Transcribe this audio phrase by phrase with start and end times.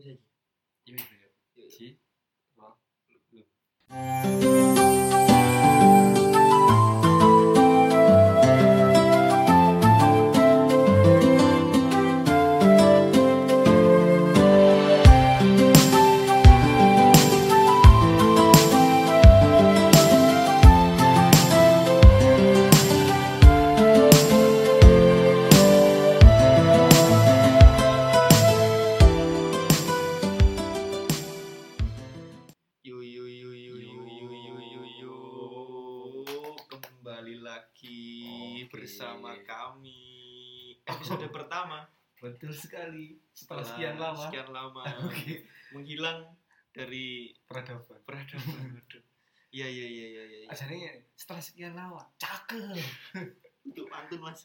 [0.00, 0.18] 谢谢。
[0.84, 1.02] 因为
[3.90, 4.49] 没有。
[42.50, 43.06] Betul sekali.
[43.30, 44.18] Setelah sekian lama.
[44.26, 45.46] sekian lama Oke.
[45.70, 46.26] menghilang
[46.74, 47.98] dari Peradaban.
[48.02, 49.02] peradaban Waduh.
[49.50, 50.38] Iya iya iya iya iya.
[50.50, 52.02] Asalnya setelah sekian lama.
[52.18, 52.74] Cakep.
[53.70, 54.42] Untuk pantun mas.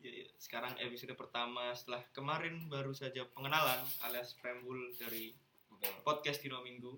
[0.00, 0.26] Ya, ya.
[0.38, 5.34] Sekarang episode pertama setelah kemarin baru saja pengenalan alias preambul dari
[5.68, 5.92] Betul.
[6.02, 6.94] podcast Dino Minggu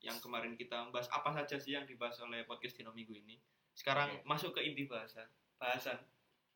[0.00, 3.36] yang kemarin kita bahas apa saja sih yang dibahas oleh podcast Dino Minggu ini.
[3.76, 4.24] Sekarang Oke.
[4.26, 5.28] masuk ke inti bahasa
[5.60, 6.00] bahasan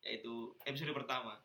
[0.05, 1.41] yaitu episode pertama.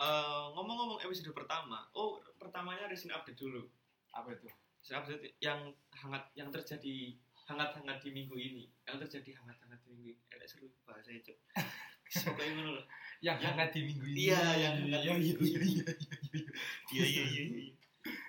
[0.00, 3.68] Eh, ngomong-ngomong episode pertama, oh pertamanya recent update dulu.
[4.16, 4.48] Apa itu?
[4.80, 10.08] Recent update yang hangat yang terjadi hangat-hangat di minggu ini, yang terjadi hangat-hangat di minggu
[10.16, 10.22] ini.
[10.32, 11.36] Ada seru bahasa itu.
[12.10, 12.86] Pokoknya ngono loh.
[13.20, 14.16] Yang Yang- hangat di minggu ini.
[14.24, 15.84] Iya, yang hangat Iya, iya, iya, iya, iya, iya.
[16.90, 17.74] Iya iya iya.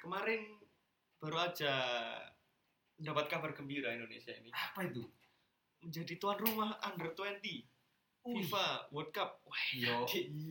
[0.04, 0.42] Kemarin
[1.18, 1.74] baru aja
[3.00, 5.02] dapat kabar gembira Indonesia ini Apa itu?
[5.82, 7.66] menjadi tuan rumah under 20 Wih.
[8.24, 9.42] FIFA World Cup.
[9.44, 10.06] Wah, Yo.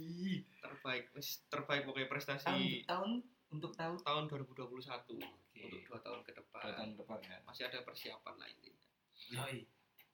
[0.61, 1.11] Terbaik,
[1.47, 3.11] terbaik pokoknya Tahun, prestasi tahun
[3.51, 3.97] untuk tahun.
[4.01, 5.61] tahun 2021 Oke.
[5.61, 6.63] untuk dua tahun ke depan.
[6.63, 7.37] Dua tahun depan ya.
[7.43, 8.87] Masih ada persiapan lah intinya.
[9.31, 9.59] Yoi.
[9.61, 9.67] Eh,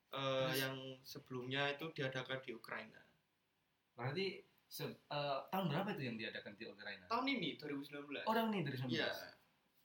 [0.08, 0.56] Terus?
[0.56, 3.02] yang sebelumnya itu diadakan di Ukraina.
[3.92, 4.26] Berarti
[4.62, 7.04] se- eh, tahun berapa itu yang diadakan di Ukraina?
[7.06, 8.24] Tahun ini 2019.
[8.24, 8.92] Orang nih dari 19.
[8.92, 9.10] Iya.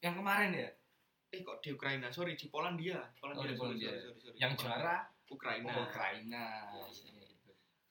[0.02, 0.70] Yang kemarin ya?
[1.32, 2.08] Eh kok di Ukraina?
[2.10, 3.00] Sorry, di Polandia.
[3.00, 3.44] Oh, Polandia.
[3.44, 3.88] di sorry, Polandia.
[3.88, 4.38] sorry, sorry, sorry.
[4.38, 4.96] Yang juara
[5.28, 5.68] Ukraina.
[5.70, 6.46] oh, Ukraina.
[6.70, 7.21] Iya, iya, iya.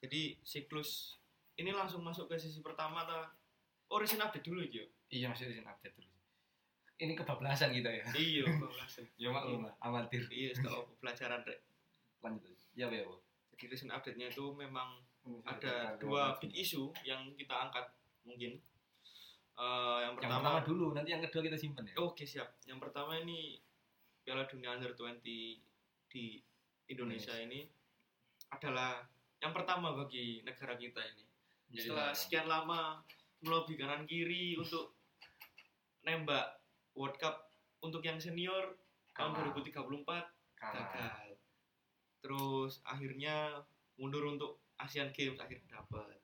[0.01, 1.21] Jadi siklus
[1.55, 3.29] ini langsung masuk ke sesi pertama ta.
[3.91, 4.83] Oh, recent update dulu Jo.
[5.11, 6.09] Iya masih izin update dulu.
[7.01, 8.05] Ini kebablasan kita ya.
[8.13, 9.05] iya, langsung.
[9.21, 10.21] Ya maklum lah, amatir.
[10.29, 11.59] Iya, setelah pelajaran rek.
[12.21, 12.53] Lanjut.
[12.77, 13.17] Ya ya, Bu.
[13.53, 17.85] Jadi recent update-nya itu memang Hmm, ada dua big issue yang kita angkat
[18.25, 18.57] mungkin.
[19.53, 21.93] Eh, yang Yang pertama, pertama dulu, nanti yang kedua kita simpan ya.
[22.01, 22.57] Oke, siap.
[22.65, 23.61] Yang pertama ini
[24.25, 25.21] Piala Dunia Under 20
[26.09, 26.41] di
[26.89, 27.69] Indonesia ini
[28.49, 29.05] adalah
[29.41, 31.25] yang pertama bagi negara kita ini.
[31.73, 32.81] Jadi setelah nah, sekian lama
[33.41, 34.93] melobi kanan kiri untuk
[36.05, 36.61] nembak
[36.93, 37.49] World Cup
[37.81, 38.77] untuk yang senior
[39.17, 39.53] tahun Kalah.
[39.57, 40.73] 2034 kalah.
[40.77, 41.29] gagal.
[42.21, 43.65] Terus akhirnya
[43.97, 46.21] mundur untuk Asian Games akhirnya dapat.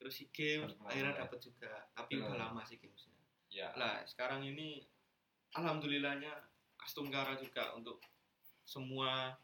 [0.00, 1.22] Terus SEA Games Baru akhirnya lama.
[1.28, 3.12] dapat juga, tapi udah lama SEA Gamesnya.
[3.52, 3.68] Ya.
[3.76, 4.80] Lah sekarang ini
[5.52, 6.32] alhamdulillahnya
[6.80, 8.00] Astunggara juga untuk
[8.64, 9.36] semua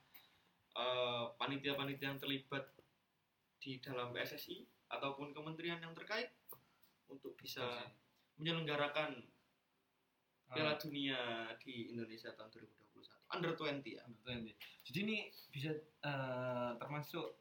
[0.73, 2.76] eh, panitia-panitia yang terlibat
[3.67, 6.31] di dalam PSSI ataupun kementerian yang terkait
[7.11, 7.67] untuk bisa
[8.39, 9.27] menyelenggarakan
[10.47, 11.19] Piala Ah, Dunia
[11.59, 14.07] di Indonesia tahun 2021 under 20 ya.
[14.07, 14.53] betul, ini.
[14.87, 15.17] Jadi ini
[15.51, 17.35] bisa eh, termasuk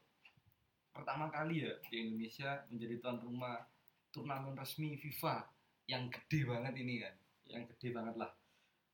[0.90, 3.62] pertama kali ya di Indonesia menjadi tuan rumah
[4.10, 5.46] turnamen resmi FIFA
[5.86, 7.14] yang gede banget ini kan,
[7.46, 8.34] yang gede banget lah.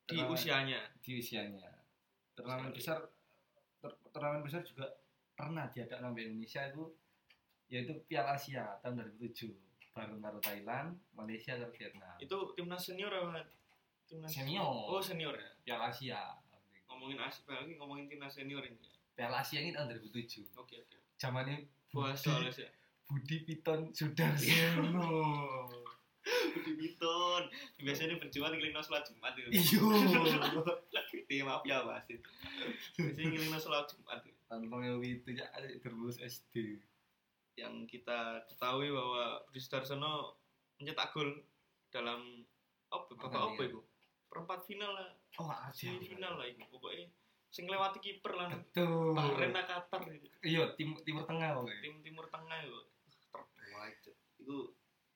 [0.05, 1.73] Di Turnamen- usianya di usianya.
[2.37, 3.01] Turnamen besar
[3.81, 4.93] tur- turnamen besar juga
[5.33, 6.85] pernah diadakan di Indonesia itu
[7.73, 9.49] yaitu Piala Asia tahun 2007
[9.93, 12.17] bareng karo Thailand, Malaysia dan Vietnam.
[12.21, 13.45] itu timnas senior apa?
[14.09, 14.65] Timnas Senior.
[14.65, 15.49] Oh senior ya.
[15.65, 16.21] Piala Asia.
[16.89, 18.77] Ngomongin Asia lagi ngomongin timnas senior ini.
[18.77, 18.93] ya.
[19.17, 20.53] Piala Asia ini tahun 2007.
[20.57, 20.97] Oke oke.
[21.17, 22.65] Zamannya Puasa Budi.
[23.09, 25.09] Budi Piton Sudarsono.
[26.57, 27.43] Budi Piton.
[27.81, 29.49] Biasanya berjuang ngiling sholat Jumat itu.
[29.53, 29.85] Iyo.
[30.93, 32.21] Lagi maaf ya wasit.
[32.97, 34.41] Biasanya ngiling sholat Jumat itu.
[34.49, 36.81] Tantangnya itu ya ada terus SD.
[37.55, 40.39] Yang kita ketahui bahwa Budi Sudarsono
[40.77, 41.31] mencetak gol
[41.89, 42.41] dalam
[42.89, 43.53] apa babak Pertandingan.
[43.53, 43.81] apa itu
[44.27, 47.09] perempat final lah Oh, semifinal lah itu pokoknya
[47.49, 49.13] sing lewati kiper lah Betul.
[49.13, 50.25] Bahrain Qatar itu.
[50.43, 51.81] Iya, tim timur tengah pokoknya.
[51.81, 52.81] tim timur tengah itu
[53.31, 53.97] terbaik
[54.39, 54.57] itu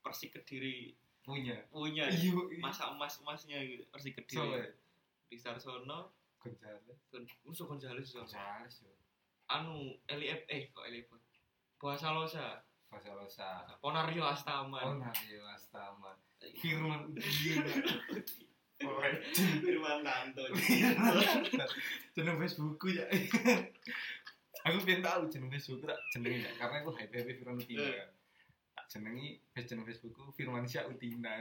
[0.00, 1.56] Persik Kediri Punya.
[1.66, 4.72] punya Iya, masa emas emasnya gitu Persik So, Kediri
[5.22, 7.00] Budi Sudarsono Gonzales.
[7.42, 8.06] musuh Gonzales.
[8.06, 8.74] Gonzales
[9.46, 11.02] anu Eli eh kok Eli
[11.86, 12.46] F Puasa Losa
[12.90, 13.48] Masa Rosa.
[13.78, 16.10] Ponario Oh, Astaman Nabi Astama.
[16.58, 17.14] Firman.
[19.62, 20.42] Firman Tanto
[22.12, 23.06] jeneng Facebookku ya.
[24.66, 27.94] aku pengen tahu jeneng Facebook tak jenenge ya karena aku hype hype Firman Udin Eh.
[27.94, 28.08] kan.
[28.74, 29.28] Tak jenengi
[29.62, 31.38] jeneng Facebookku Firmansyah Utina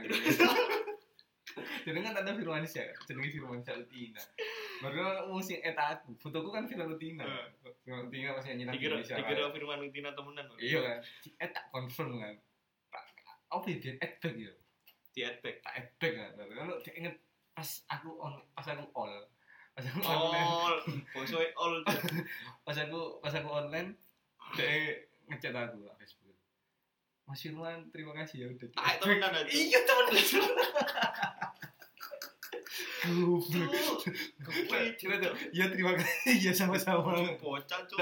[1.84, 4.22] jeneng kan tanda Firmansyah jenengi Firmansyah Utina
[4.82, 7.46] baru mau sing eta aku fotoku kan Eh.
[7.86, 9.42] Firman Utina masih nyanyi dikira Indonesia dikira
[9.80, 10.98] Utina temenan iya kan?
[11.38, 12.34] Eta confirm kan?
[13.46, 14.52] Apa dia adback ya?
[15.14, 16.30] Di adback tak adback kan?
[16.36, 17.14] Kan dia inget
[17.56, 19.14] pas aku on pas aku all
[19.72, 20.48] pas aku online.
[20.50, 20.76] All
[21.14, 21.74] bosoe all
[22.66, 23.96] pas aku pas aku online
[24.58, 25.00] dia
[25.30, 26.36] ngechat aku di Facebook.
[27.26, 29.50] Mas Firman terima kasih ya udah di tak adback." temenan aja.
[29.50, 30.26] Iya goblok
[33.06, 37.16] Gue Kira tuh, ya terima kasih, ya sama-sama.
[37.38, 37.98] bocah cuk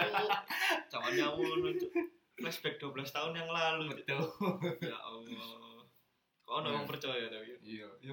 [0.91, 1.91] jangan nyawur cuk
[2.35, 3.95] flashback 12 tahun yang lalu.
[3.95, 4.25] Betul.
[4.83, 5.83] ya Allah
[6.45, 8.13] kau orang percaya tapi Iya, iya.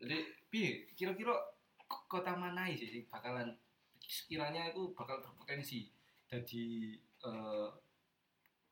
[0.00, 0.16] Jadi,
[0.48, 0.88] piye?
[0.96, 1.36] Kira-kira
[1.86, 3.52] kota mana sih sih bakalan
[4.00, 5.88] sekiranya itu bakal berpotensi
[6.28, 7.68] jadi eh,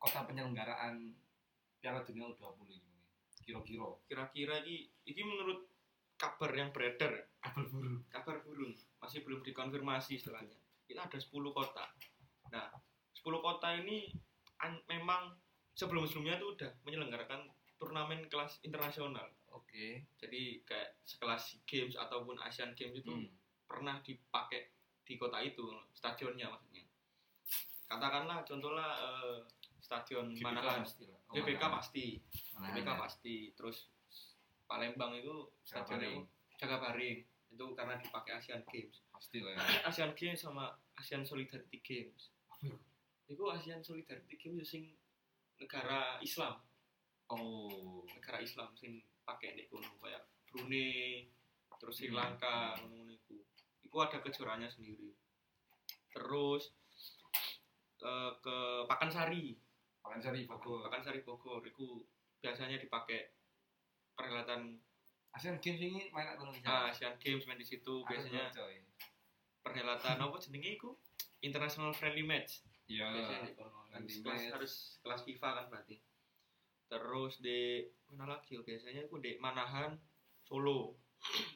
[0.01, 1.13] kota penyelenggaraan
[1.79, 2.93] Piala Dunia U20 ini.
[3.43, 5.67] Kira-kira kira-kira ini ini menurut
[6.15, 7.97] kabar yang beredar kabel burung.
[8.07, 10.55] kabar burung masih belum dikonfirmasi istilahnya
[10.85, 11.85] ini ada 10 kota
[12.47, 12.69] nah
[13.13, 14.11] 10 kota ini
[14.59, 15.35] an- memang
[15.73, 20.05] sebelum-sebelumnya itu udah menyelenggarakan turnamen kelas internasional Oke.
[20.15, 23.27] jadi kayak sekelas SEA Games ataupun Asian Games itu Hmm.
[23.63, 24.69] pernah dipakai
[25.01, 25.61] di kota itu
[25.91, 26.85] stadionnya maksudnya
[27.85, 29.37] katakanlah contohnya eh,
[29.77, 30.81] stadion Manahan.
[31.27, 32.17] Oh, GBK pasti
[32.55, 32.95] GBK ya.
[32.95, 33.92] pasti terus
[34.73, 35.29] Palembang itu
[35.61, 36.25] stadionnya
[36.57, 37.21] Jakabaring.
[37.21, 39.85] itu itu karena dipakai Asian Games Pasti lah ya.
[39.85, 40.65] Asian Games sama
[40.95, 42.73] Asian Solidarity Games itu?
[43.27, 44.97] itu Asian Solidarity Games sing
[45.55, 46.57] negara Islam
[47.25, 48.01] Oh.
[48.09, 51.29] negara Islam sing pakai nek kono kayak Brunei
[51.75, 52.19] terus Sri Hmm.
[52.19, 53.37] Lanka ngono iku
[53.81, 55.13] iku ada kejuaraannya sendiri
[56.09, 56.73] terus
[57.99, 59.55] eh, ke Pakansari
[59.99, 60.83] Pakansari Bogor.
[60.83, 62.03] Pakansari Bogor iku
[62.37, 63.31] biasanya dipakai
[64.13, 64.77] perhelatan
[65.31, 66.61] Asian Games ini main aku nonton.
[66.63, 68.53] ah, Asian Games main di situ biasanya
[69.59, 70.93] perhelatan apa jenenge iku
[71.39, 73.07] international friendly match Iya.
[73.09, 73.79] biasanya di kono.
[73.87, 74.53] friendly Kelas- match.
[74.53, 75.95] harus kelas FIFA kan berarti
[76.85, 78.61] terus di mana lagi ya?
[78.61, 79.97] biasanya aku di Manahan
[80.41, 80.99] Solo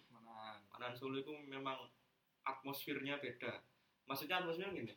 [0.10, 0.58] Mana?
[0.68, 1.78] Manahan Solo itu memang
[2.42, 3.60] atmosfernya beda
[4.06, 4.94] maksudnya atmosfernya gini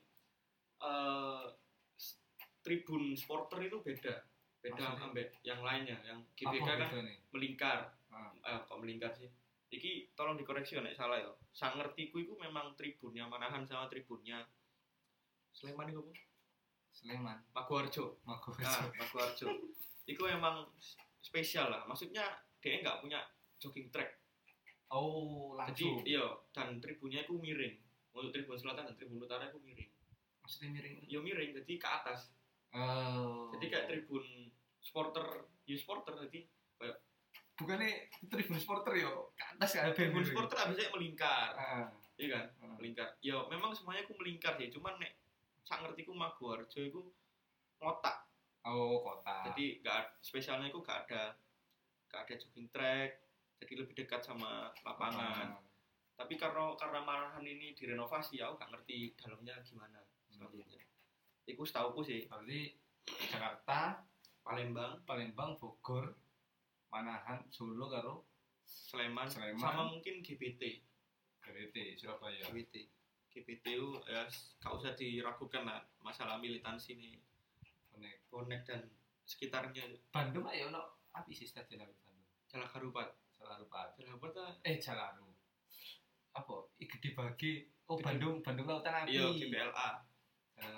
[0.80, 1.44] eh
[1.92, 2.16] s-
[2.60, 4.16] tribun supporter itu beda
[4.60, 6.90] beda ambek yang lainnya yang GBK Apa kan
[7.32, 7.78] melingkar.
[8.12, 8.32] Ah.
[8.44, 9.28] eh kok melingkar sih?
[9.70, 11.30] Iki tolong dikoreksi ya nek salah ya.
[11.54, 14.44] Sang ngertiku itu memang tribunnya Manahan sama tribunnya.
[15.54, 16.12] Sleman itu apa?
[16.90, 18.50] Sleman, Maguwarjo Mago.
[18.58, 19.46] nah Maguwarjo
[20.04, 20.68] itu emang
[21.22, 21.86] spesial lah.
[21.86, 22.26] Maksudnya
[22.60, 23.22] dia nggak punya
[23.62, 24.20] jogging track.
[24.90, 26.02] Oh, jadi langsung.
[26.02, 27.78] iya dan tribunnya itu miring.
[28.10, 29.90] Untuk tribun selatan dan tribun utara itu miring.
[30.42, 30.94] Maksudnya miring.
[31.06, 32.34] ya miring jadi ke atas
[32.70, 33.50] Oh.
[33.58, 35.26] jadi kayak tribun supporter
[35.66, 36.46] ya supporter jadi
[37.60, 39.92] bukannya tribun supporter yo ke atas kan.
[39.92, 41.52] Tribun supporter biasanya melingkar.
[41.52, 42.44] Ah, iya kan?
[42.64, 42.74] Ah.
[42.80, 43.08] melingkar.
[43.20, 44.72] Ya memang semuanya aku melingkar sih.
[44.72, 45.20] Cuman nek
[45.68, 47.00] sak ngerti ku Maguwarjo itu
[47.78, 48.24] ngotak.
[48.60, 49.52] Oh, kota.
[49.52, 51.32] jadi ad- spesialnya itu gak ada
[52.12, 53.24] gak ada jogging track.
[53.60, 55.60] Jadi lebih dekat sama lapangan.
[55.60, 55.68] Ah.
[56.20, 60.84] tapi karena karena Manahan ini direnovasi ya aku gak ngerti dalamnya gimana selanjutnya
[61.54, 62.70] itu setauku sih Berarti
[63.30, 64.04] Jakarta,
[64.44, 66.14] Palembang Palembang, Bogor,
[66.90, 68.26] Manahan, Solo karo
[68.66, 69.58] Sleman, Sleman.
[69.58, 70.62] sama mungkin GBT
[71.42, 72.42] GBT Surabaya.
[72.46, 72.86] GBT
[73.30, 74.22] GBT itu ya
[74.58, 77.14] gak usah diragukan lah masalah militansi nih
[77.90, 78.26] Bonek.
[78.30, 78.86] bonek dan
[79.26, 82.26] sekitarnya Bandung ayo no api sih stadion apa Bandung.
[82.50, 83.08] Jalan Harupat
[83.40, 83.88] Salah lupa.
[83.96, 85.24] Jalan Harupat ah, Eh, Jalaru.
[86.36, 86.54] Apa?
[86.76, 87.64] I gede bagi.
[87.88, 87.96] Oh.
[87.96, 89.16] Bandung, Bandung Lautan Api.
[89.16, 89.88] iya GBLA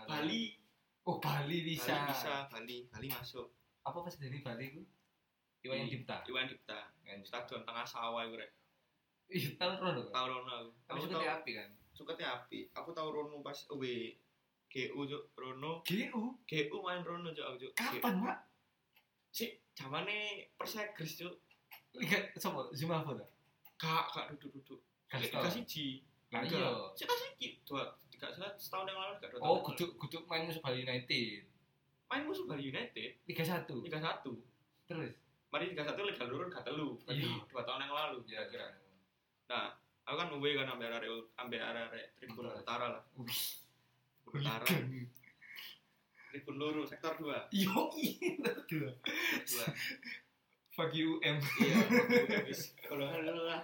[0.06, 0.61] Bali.
[1.02, 1.90] Oh, Bali bisa.
[1.92, 3.46] Bali bisa Bali Bali masuk
[3.82, 4.82] Apa pas dari Bali ku?
[5.62, 6.22] Iwan Di- Dipta.
[6.24, 6.78] Iwan Dipta
[7.22, 8.50] stadion tengah sawah itu rek
[9.28, 10.02] Ih, tahun rono.
[10.08, 10.52] tahu Rono
[10.84, 11.70] aku suka tahu api kan.
[11.90, 14.14] sukanya api aku tahu Rono pas away
[14.68, 15.22] GU Cuk.
[15.34, 17.72] Rono GU GU main Rono Cuk, aku Cuk.
[17.72, 18.38] kapan, Mak?
[19.28, 20.18] sih zamane
[20.52, 21.34] Persegres Cuk.
[21.92, 22.70] Liga sapa?
[22.70, 23.26] Zuma apa ta?
[23.76, 24.80] gak gak duduk-duduk
[25.10, 25.44] tahu.
[25.52, 26.56] siji Lah Enggak.
[26.56, 26.70] iya.
[26.94, 27.28] sih kasih
[27.62, 27.82] dua
[28.22, 31.42] tiga salah setahun yang lalu gak dua Oh, kudu kudu main musuh Bali United.
[32.06, 33.66] main musuh Bali United Liga 1.
[33.82, 34.38] Liga satu
[34.86, 35.10] Terus.
[35.50, 37.42] mari Liga satu Liga Lurun gak telu berarti Iya.
[37.44, 38.78] dua tahun yang lalu kira-kira kira.
[39.50, 42.94] nah aku kan away kan ambil area ambil area tribun Utara.
[42.94, 43.02] lah
[44.24, 44.66] utara
[46.30, 48.38] tribun luru sektor dua Yo, iya.
[48.70, 48.90] Dua.
[49.42, 49.66] dua
[50.72, 51.36] Pagi UM.
[51.58, 51.76] iya
[52.86, 53.60] kalau lah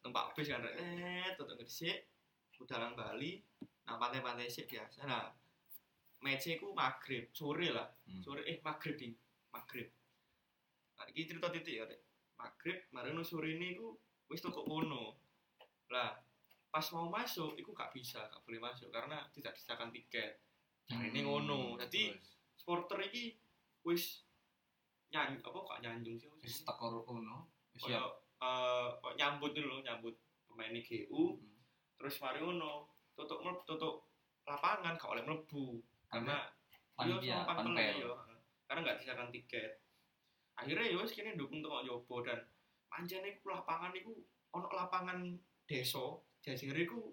[0.00, 2.06] tempat bis kan eh tutup ngersik
[2.58, 3.38] udalan Bali
[3.88, 5.06] nah pantai-pantai sih biasa.
[5.06, 5.24] Nah
[6.20, 7.88] match ku maghrib sore lah.
[8.04, 8.20] Hmm.
[8.20, 9.14] sore eh maghrib ding
[9.48, 9.88] maghrib.
[10.94, 12.00] Nah iki cerita titik ya Rek.
[12.36, 13.94] maghrib mari no sore ini iku
[14.28, 15.16] wis toko kono.
[15.88, 16.12] Lah
[16.68, 20.36] pas mau masuk iku gak bisa gak boleh masuk karena tidak disediakan tiket.
[20.84, 21.74] Jarine ngono.
[21.74, 23.40] Dadi- Terus, supporter iki
[23.82, 24.22] wis
[25.08, 27.48] nyanyi apa kok nyanjung sih wis teko kono?
[27.72, 30.12] Wis eh, kok nyambut dulu nyambut
[30.44, 31.47] pemain GU Hmm.
[31.98, 34.06] Terus mari ngono tutup mleb- tutup
[34.46, 35.82] lapangan gak oleh mlebu.
[36.08, 36.46] Karena
[37.20, 38.14] iya, sama panpel, iya.
[38.64, 39.72] karena nggak disediakan tiket.
[40.56, 42.40] Akhirnya ya wis kene dukung tengok Yobo dan
[42.88, 44.10] manjane iku lapangan iku
[44.50, 45.18] ono lapangan
[45.68, 47.12] desa jajire iku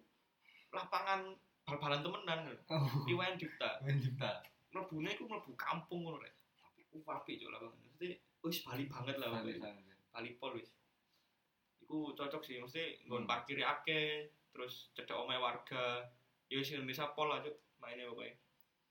[0.72, 1.36] lapangan
[1.68, 2.40] bal-balan temenan
[2.72, 3.06] oh.
[3.06, 3.78] Iwan Dipta.
[3.86, 4.42] Mendipta.
[4.72, 6.34] mlebune iku mlebu kampung ngono rek.
[6.58, 7.78] Tapi ku apik yo lapangan.
[7.84, 8.08] Mesti
[8.42, 9.60] wis Bali banget lah Bali.
[10.10, 10.72] Bali pol wis.
[11.80, 13.30] Iku cocok sih mesti nggon Hmm.
[13.30, 16.08] parkir akeh terus cedek omahe warga
[16.48, 18.40] ya wis Indonesia pol lah cuk maine pokoknya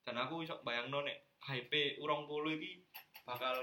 [0.04, 2.84] dan aku iso bayangno nek hype urong polo iki
[3.24, 3.56] bakal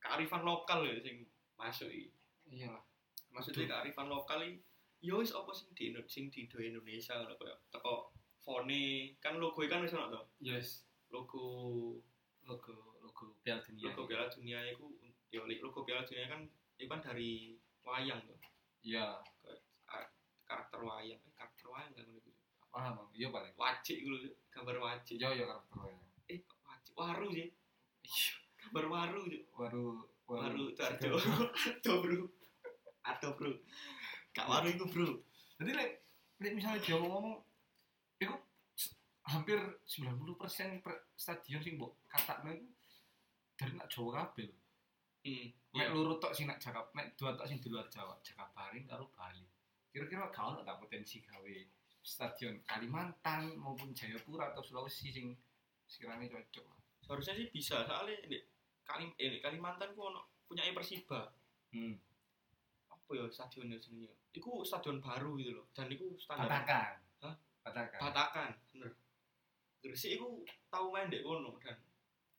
[0.00, 2.08] kearifan lokal ya sing masuk iki
[2.46, 2.82] Iya lah.
[3.28, 4.64] maksudnya kearifan lokal iki
[5.02, 8.08] ya wis apa sing di sing di do Indonesia ngono koyo teko
[8.40, 8.84] fone
[9.18, 10.88] kan logo kan wis ono to Yes.
[11.12, 11.44] logo
[12.46, 12.72] Logo
[13.02, 13.90] logo Piala Dunia.
[13.90, 14.86] logo Piala Dunia iku
[15.28, 16.46] ya li- logo Piala Dunia kan
[16.78, 18.38] itu kan dari wayang tuh
[18.80, 19.18] Iya.
[20.46, 22.30] Karakter wayang eh karakter wayang kan ngono
[22.66, 22.92] Paham.
[22.98, 23.08] Bang.
[23.16, 23.54] Iya paling.
[23.56, 24.16] wajik gitu
[24.52, 25.96] gambar wajik Iya iya karakternya.
[26.28, 27.48] eh kok wajik waru sih
[28.02, 28.32] Iya.
[28.60, 29.84] gambar waru sih Waru
[30.26, 32.22] waru Darjo atau bro
[33.02, 33.52] atau bro
[34.30, 35.08] gak waru itu bro
[35.56, 35.90] Jadi lek
[36.36, 37.40] lek misalnya dia ngomong
[38.16, 38.36] itu
[39.24, 42.68] hampir 90% per stadion sing mbok katakno iku
[43.56, 44.46] dari nak Jawa kabeh.
[44.46, 44.56] lho.
[45.24, 45.92] hmm Mek iya.
[45.92, 49.40] loro tok sing nak Jakarta, mek dua tok sing di luar Jawa, Jakabaring karo Bali.
[49.96, 51.54] Kira-kira ono tak potensi gawe
[52.04, 55.32] stadion Kalimantan maupun Jayapura atau Sulawesi sing
[55.88, 56.76] sekiranya cocok lah.
[57.00, 58.36] seharusnya sih bisa soalnya di
[58.84, 61.32] Kalim eh, Kalimantan ku ono punya Persiba
[61.72, 61.98] Hmm.
[62.92, 66.92] apa ya stadionnya jenenge iku stadion baru gitu loh dan iku standar Batakan.
[67.24, 67.34] Hah?
[67.66, 67.98] Batakan.
[68.00, 68.90] Batakan, bener.
[69.82, 71.76] Gresik itu tahu main di kono dan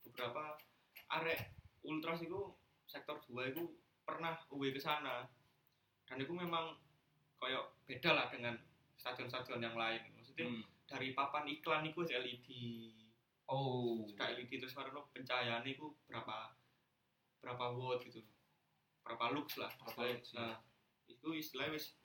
[0.06, 0.56] beberapa
[1.12, 2.56] arek ultras itu
[2.88, 3.68] sektor 2 itu
[4.02, 5.28] pernah uwe ke sana
[6.08, 6.72] dan itu memang
[7.38, 8.54] kayak beda lah dengan
[8.94, 10.62] stadion-stadion yang lain maksudnya Hmm.
[10.84, 12.48] dari papan iklan itu LED
[13.48, 14.04] Oh.
[14.04, 16.52] sudah LED terus karena pencahayaan itu berapa
[17.40, 18.20] berapa watt gitu
[19.00, 20.36] berapa lux lah Berapa lux, iya.
[20.36, 20.54] nah
[21.06, 21.96] itu istilahnya wis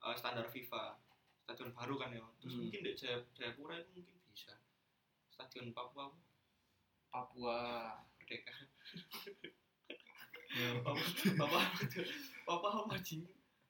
[0.00, 0.96] uh, standar FIFA
[1.36, 2.62] stadion baru kan ya terus Hmm.
[2.64, 4.56] mungkin di Jaya, Jayapura itu mungkin bisa
[5.28, 6.08] stadion Papua
[7.06, 7.92] Papua.
[8.16, 8.52] Merdeka
[10.56, 10.68] Ya.
[10.80, 11.04] Papua
[11.36, 11.60] Papua
[12.48, 12.96] Papua apa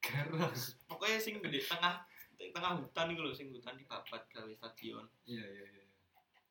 [0.07, 0.79] Garas.
[0.85, 5.67] pokoknya sing di tengah tengah hutan itu loh sing hutan dibabat gawe stadion Iya iya
[5.67, 5.85] iya.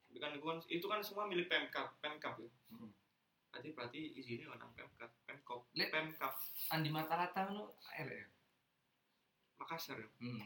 [0.08, 2.92] itu kan itu kan itu kan semua milik Pemkap Pemkap ya Hmm.
[3.50, 6.34] berarti berarti izinnya orang Pemkap Pemkop Lek- Pemkap
[6.70, 8.28] Andi Matalata ngono elek ya.
[9.56, 10.44] Makassar ya Hmm.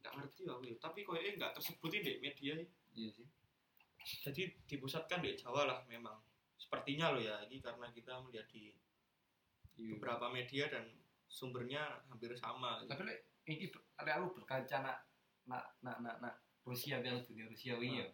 [0.00, 2.66] nggak ngerti aku ya tapi kayaknya nggak tersebutin di media ya.
[2.92, 3.26] Iya sih.
[4.20, 6.18] jadi dipusatkan di Jawa lah memang
[6.56, 8.74] sepertinya loh ya ini karena kita melihat di
[9.74, 9.94] Iya.
[9.94, 10.84] beberapa media dan
[11.32, 13.08] sumbernya hampir sama Tapi
[13.48, 14.98] ini lek aku berkaca nak
[15.48, 18.08] nak nak nak nak Rusia Piala Dunia Rusia wingi ya.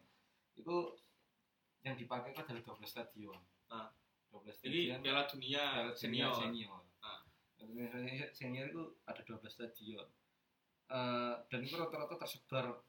[0.56, 0.96] Itu
[1.84, 3.38] yang dipakai itu adalah 12 stadion.
[3.68, 3.90] Nah.
[4.32, 4.98] 12 jadi stadion.
[5.04, 6.80] Piala Dunia Piala Dunia senior senior.
[7.04, 7.20] Ah.
[7.58, 10.06] Piala Dunia senior, senior itu ada 12 stadion.
[10.88, 12.80] Eh, dan itu rata-rata tersebar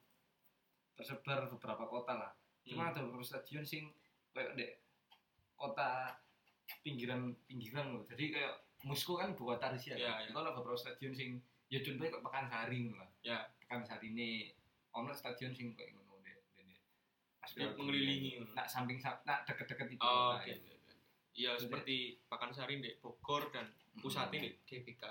[0.96, 2.32] tersebar beberapa kota lah.
[2.64, 2.92] Cuma Hmm.
[2.96, 3.92] ada beberapa stadion sing
[4.32, 4.72] kayak dek
[5.60, 6.16] kota
[6.80, 8.08] pinggiran pinggiran loh.
[8.08, 9.94] Jadi kayak Moskow kan ibu kota Rusia.
[9.94, 10.20] Iya, kan?
[10.20, 10.28] iya.
[10.28, 11.30] Itu ada beberapa stadion sing
[11.66, 13.10] ya contohnya kayak Pekansari ngono lah.
[13.20, 13.38] Ya.
[13.58, 14.28] Pekansari ini
[14.90, 16.78] ono stadion sing kayak ngono Piala Dunia.
[17.76, 18.30] mengelilingi.
[18.50, 20.56] Nak samping sam- nak deket-deket ibu oh, oke ya.
[20.56, 20.94] oke.
[21.32, 21.96] iya seperti
[22.26, 24.46] Pakansari di Bogor dan pusatnya Hmm.
[24.46, 25.02] di GBK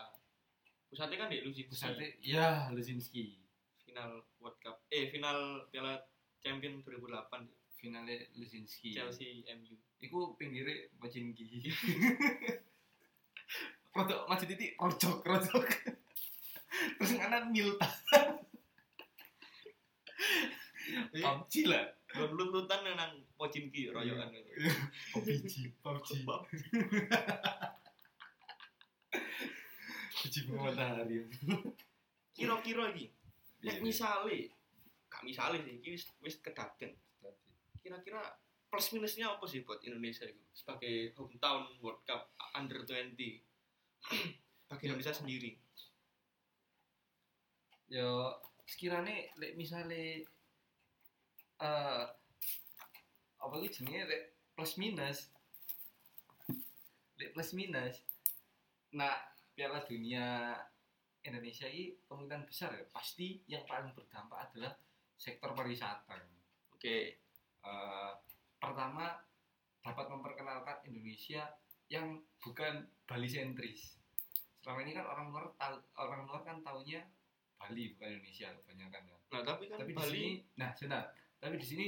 [0.85, 3.39] pusatnya kan di Luzinski Pusatnya ya Luzinski.
[3.79, 5.95] final World Cup eh final Piala
[6.37, 8.91] Champion 2008 di Finalnya Luzinski.
[8.91, 11.71] Chelsea MU Iku pinggirnya Bajingi.
[13.95, 15.65] Rodok maju titik rojok rojok.
[16.97, 17.89] Terus kanan Milta.
[20.89, 21.85] Eh, PUBG lah.
[22.09, 24.49] Gon luntutan nang Pochinki royokan gitu.
[25.13, 26.09] PUBG, PUBG.
[30.17, 31.29] PUBG matahari.
[32.33, 33.13] Kira-kira iki
[33.59, 34.55] Iya, nek misale
[35.11, 36.95] gak misale sih iki wis wis kedaden.
[37.83, 38.23] Kira-kira
[38.71, 43.17] plus minusnya apa sih buat Indonesia itu sebagai hometown World Cup under 20
[44.69, 45.51] bagi Indonesia sendiri.
[47.89, 48.37] Yo
[48.69, 50.23] sekiranya lek misale
[51.59, 52.05] eh
[53.39, 55.33] apa iki jenenge lek plus minus
[57.17, 58.05] plus minus
[58.93, 59.15] nah
[59.57, 60.55] Piala Dunia
[61.25, 64.71] Indonesia ini kemungkinan besar ya pasti yang paling berdampak adalah
[65.19, 66.15] sektor pariwisata.
[66.71, 67.19] Oke.
[67.59, 68.11] Eh,
[68.55, 69.19] pertama
[69.83, 71.43] dapat memperkenalkan Indonesia
[71.89, 73.97] yang bukan Bali sentris.
[74.61, 77.01] Selama ini kan orang luar tahu orang luar kan taunya
[77.59, 79.17] Bali bukan Indonesia kebanyakan ya.
[79.29, 81.03] Nah, tapi kan Tapi di Bali sini, nah sebentar.
[81.41, 81.87] Tapi di sini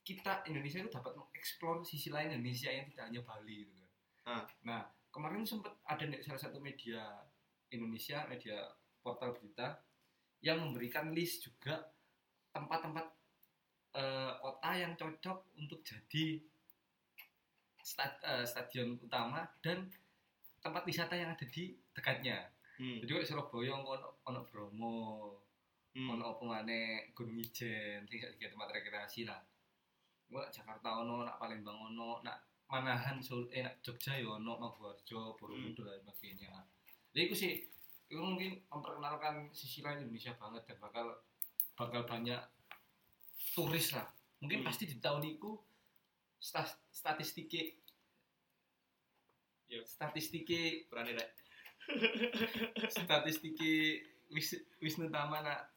[0.00, 3.90] kita Indonesia itu dapat mengeksplor sisi lain Indonesia yang tidak hanya Bali gitu kan.
[4.24, 4.44] Ah.
[4.64, 4.80] Nah
[5.10, 7.02] kemarin sempat ada nih salah satu media
[7.74, 8.70] Indonesia, media
[9.02, 9.82] portal berita
[10.40, 11.84] yang memberikan list juga
[12.50, 13.06] tempat-tempat
[13.98, 16.40] eh, kota yang cocok untuk jadi
[17.82, 19.88] eh, stadion utama dan
[20.60, 22.46] tempat wisata yang ada di dekatnya.
[22.76, 23.00] hmm.
[23.00, 24.98] Jadi kayak Surabaya ono ono Bromo,
[25.96, 26.08] hmm.
[26.12, 29.40] ono apa maneh Gunung Ijen, saiki tempat rekreasi lah.
[30.30, 32.38] Gua Jakarta ono, nak Palembang ono, nak
[32.70, 36.62] Manahan Sul eh nak Jogja ya ono, Maguwarjo, Borobudur dan sebagainya.
[37.10, 37.52] Jadi itu sih
[38.10, 41.06] itu mungkin memperkenalkan sisi lain Indonesia banget dan bakal
[41.74, 42.38] bakal banyak
[43.54, 44.06] turis lah.
[44.42, 44.68] Mungkin Hmm.
[44.70, 45.50] pasti di tahun itu
[46.40, 47.76] sta- statistiknya
[49.70, 49.86] Yo.
[49.86, 51.30] statistiknya berani rek.
[52.90, 55.70] statistiki wis Wisnu Tama nak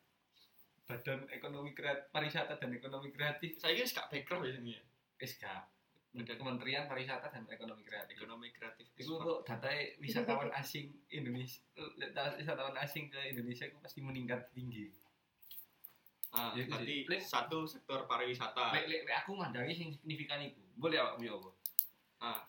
[0.84, 4.84] Badan Ekonomi Kreatif Pariwisata dan Ekonomi Kreatif Saya kira gak background ya ini ya.
[5.18, 5.64] wis gak
[6.14, 8.86] Badan Kementerian Pariwisata dan Ekonomi Kreatif ekonomi kreatif.
[8.94, 11.62] itu untuk data wisatawan asing Indonesia
[12.38, 14.94] wisatawan asing ke Indonesia itu pasti meningkat tinggi
[16.34, 17.06] Ah, Ya, berarti.
[17.06, 18.74] Lek- satu sektor pariwisata.
[18.74, 21.50] lek lek lek aku mandangi sing signifikan itu boleh awak ya apa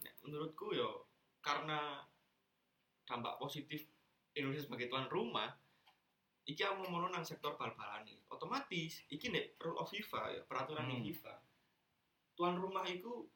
[0.00, 1.04] nek menurutku yo
[1.38, 2.00] karena
[3.04, 3.84] dampak positif
[4.32, 5.52] Indonesia sebagai tuan rumah,
[6.42, 8.16] iki aku mau nang sektor bal-balan nih.
[8.26, 11.04] Otomatis iki nek rule of FIFA ya, peraturan Hmm.
[11.04, 11.34] FIFA.
[12.34, 13.28] Tuan rumah itu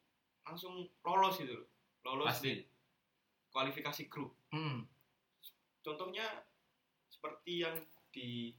[0.43, 1.53] langsung lolos itu.
[1.53, 1.69] loh.
[2.05, 2.65] Lolos pasti di
[3.49, 4.33] kualifikasi grup.
[4.49, 4.81] hmm.
[5.81, 6.25] Contohnya
[7.07, 7.77] seperti yang
[8.09, 8.57] di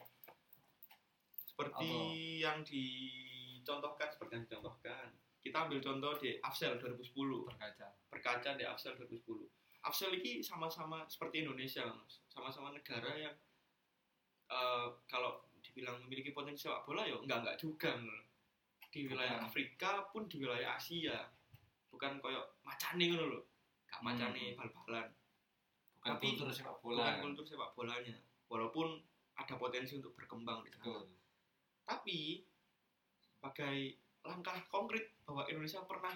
[1.60, 1.92] seperti
[2.40, 5.08] yang dicontohkan seperti yang dicontohkan.
[5.40, 7.12] Kita ambil contoh di Afsel 2010
[7.44, 9.84] berkaca berkaca di Afsel 2010.
[9.84, 12.24] Afsel ini sama-sama seperti Indonesia, Mas.
[12.28, 13.36] sama-sama negara yang
[14.48, 17.92] eh, kalau dibilang memiliki potensi sepak bola ya enggak enggak juga.
[18.90, 19.46] Di wilayah Bukan.
[19.46, 21.28] Afrika pun di wilayah Asia.
[21.92, 23.42] Bukan koyo macane ngono lho.
[23.86, 24.64] Gak macane Hmm.
[24.64, 25.08] bal-balan.
[26.00, 28.16] bukan Tapi- kultur sepak Bukan bola kultur sepak bolanya.
[28.48, 29.04] Walaupun
[29.36, 30.99] ada potensi untuk berkembang di sana.
[32.00, 32.48] Tapi
[33.28, 36.16] sebagai langkah konkret bahwa Indonesia pernah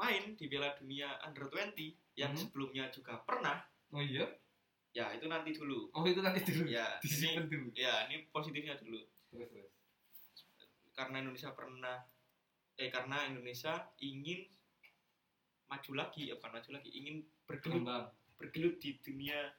[0.00, 2.40] main di Piala Dunia Under 20 yang Hmm.
[2.40, 3.60] sebelumnya juga pernah,
[3.92, 4.24] oh iya?
[4.96, 5.92] ya itu nanti dulu.
[5.92, 6.64] oh itu nanti dulu.
[6.64, 7.68] Ya, ini dulu.
[7.76, 9.04] ya ini positifnya dulu.
[9.28, 9.68] terus terus.
[10.96, 12.00] Karena Indonesia pernah
[12.80, 14.48] eh karena Indonesia ingin
[15.68, 17.84] maju lagi, ya bukan maju lagi, ingin bergelut
[18.40, 19.52] bergelut di dunia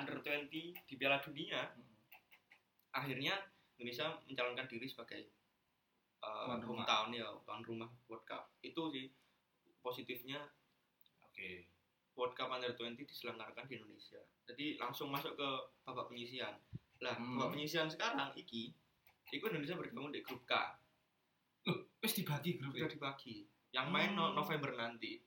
[0.00, 0.48] Under 20
[0.88, 1.60] di Piala Dunia,
[2.92, 3.36] akhirnya
[3.74, 5.20] Indonesia mencalonkan diri sebagai
[6.20, 6.84] uh, rumah.
[6.84, 8.50] hometown ya tuan rumah World Cup.
[8.60, 9.10] Itu sih
[9.80, 10.40] positifnya.
[11.20, 11.66] Oke.
[12.14, 14.22] World Cup Under 20 diselenggarakan di Indonesia.
[14.44, 15.48] Jadi langsung masuk ke
[15.82, 16.54] babak penyisian.
[17.00, 17.34] Lah Hmm.
[17.36, 18.70] babak penyisian sekarang iki
[19.26, 20.54] itu Indonesia bergabung di grup K.
[21.64, 23.50] Loh wes dibagi grup sudah dibagi.
[23.70, 24.38] Yang main no- Hmm.
[24.38, 25.18] November nanti.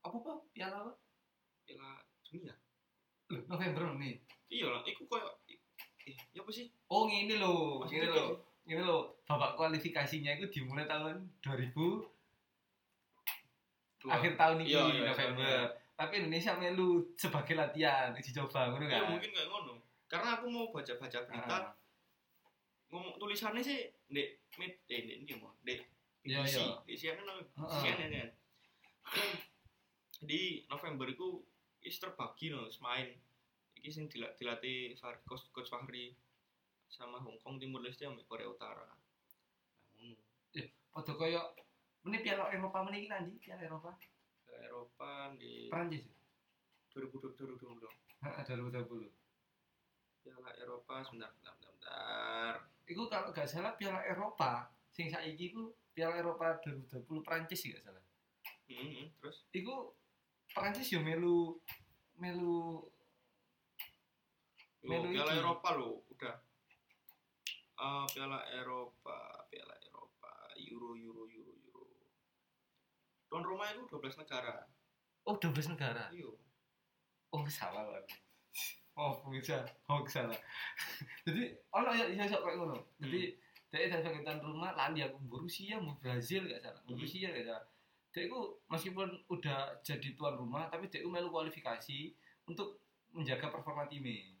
[0.00, 0.38] Apa pak?
[0.52, 0.92] Piala apa?
[1.64, 2.54] Piala Dunia.
[3.26, 5.26] Loh, November nih iya lah itu koyo
[6.04, 6.66] eh ya apa sih?
[6.86, 8.28] Oh ini loh Maksudnya ini loh
[8.64, 11.72] ini loh babak kualifikasinya itu dimulai tahun 2000
[13.98, 15.44] Dua- akhir tahun ini Iya, iya, November.
[15.46, 15.64] iya.
[15.94, 19.10] tapi Indonesia melu sebagai latihan uji coba ngono ya kan?
[19.10, 19.72] mungkin kayak ngono.
[20.04, 21.62] Karena aku mau baca-baca berita Ah,
[22.90, 25.80] ngomong tulisannya sih dek mid eh dek ini mau dek
[26.22, 26.76] Iya, BBC iya.
[26.82, 27.80] di CNN Heeh.
[27.80, 28.30] CNN kan?
[30.20, 31.40] Di November itu
[31.80, 33.06] is terbagi no main
[33.84, 36.16] iki sing dila- dilatih Fahri, coach, coach Fahri
[36.88, 38.80] sama Hong Kong Timur Leste sama Korea Utara.
[38.80, 38.96] Nah,
[40.00, 40.16] ngono.
[40.88, 41.42] Padha kaya
[42.08, 43.92] meneh piala Eropa meneh iki nanti piala Eropa?
[44.48, 46.08] Ke Eropa di Prancis
[46.96, 49.12] 2020 dong Heeh, 2020
[50.24, 52.52] Piala Eropa sebentar sebentar sebentar, sebentar.
[52.88, 57.84] Iku kalau gak salah piala Eropa sing saiki iku piala Eropa 2020 Prancis sih gak
[57.84, 58.00] salah.
[58.64, 59.44] Hmm, hmm, terus?
[59.52, 59.92] Iku
[60.56, 61.60] Prancis yo melu
[62.16, 62.80] melu
[64.84, 65.32] Loh, Piala.
[65.36, 66.36] Eropa lo udah.
[67.74, 69.18] Eh, Piala Eropa
[69.48, 70.32] Piala Eropa.
[70.60, 71.84] Euro Euro Euro Euro.
[73.28, 74.68] Tuan rumah itu 12 negara.
[75.24, 76.12] Oh 12 negara?
[76.12, 76.30] Iya.
[77.32, 78.24] Oh salah lagi
[78.94, 79.66] oh bisa.
[79.90, 80.38] Oh salah.
[81.26, 82.78] Jadi ono ya ya sok kayak ngono.
[83.02, 83.34] Jadi
[83.70, 86.82] dari dari tuan rumah lali aku Rusia mau Brazil gak salah.
[86.86, 86.94] Hmm.
[86.94, 87.66] Rusia gak salah.
[88.14, 92.14] Dia itu meskipun udah jadi tuan rumah tapi dia melu kualifikasi
[92.46, 92.78] untuk
[93.10, 94.33] menjaga performa timnya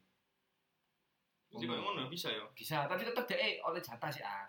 [1.54, 2.44] Jadi kayak ngono bisa ya.
[2.50, 4.42] bisa tapi tetap dia oleh jatah sih ah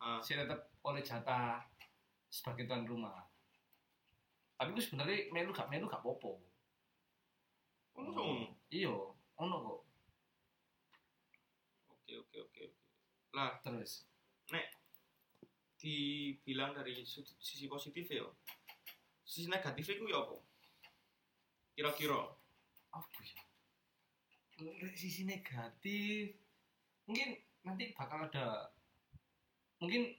[0.00, 1.60] Ah, saya tetap oleh jatah
[2.32, 3.20] sebagai tuan rumah
[4.56, 6.40] tapi itu sebenarnya melu gak melu gak popo
[7.94, 8.46] ngono so ngono.
[8.72, 8.92] iya
[9.38, 9.80] ono kok
[12.10, 12.74] Oke oke oke oke.
[13.38, 14.02] Lah, terus
[15.80, 18.28] dibilang dari sisi positif ya.
[19.24, 20.36] Sisi negatifnya ya apa?
[21.72, 22.20] Kira-kira.
[22.90, 23.39] apa ya
[24.60, 26.36] Dari sisi negatif.
[27.08, 27.28] Mungkin
[27.60, 28.68] nanti bakal ada
[29.76, 30.12] mungkin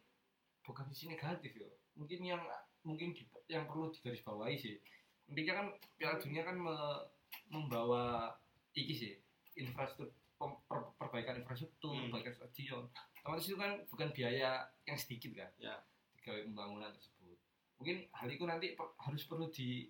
[0.61, 2.41] bukan sisi negatif ya mungkin yang
[2.81, 4.77] mungkin di- yang perlu digarisbawahi sih.
[5.25, 7.05] Intinya kan Piala Dunia kan me-
[7.47, 8.33] membawa
[8.73, 9.13] iki sih
[9.55, 12.09] infrastruktur per- perbaikan infrastruktur Hmm.
[12.09, 12.83] perbaikan stadion.
[13.21, 15.77] Otomatis itu kan bukan biaya yang sedikit kan Ya.
[16.17, 17.37] digawe pembangunan tersebut.
[17.77, 19.89] Mungkin hal itu nanti per- harus perlu di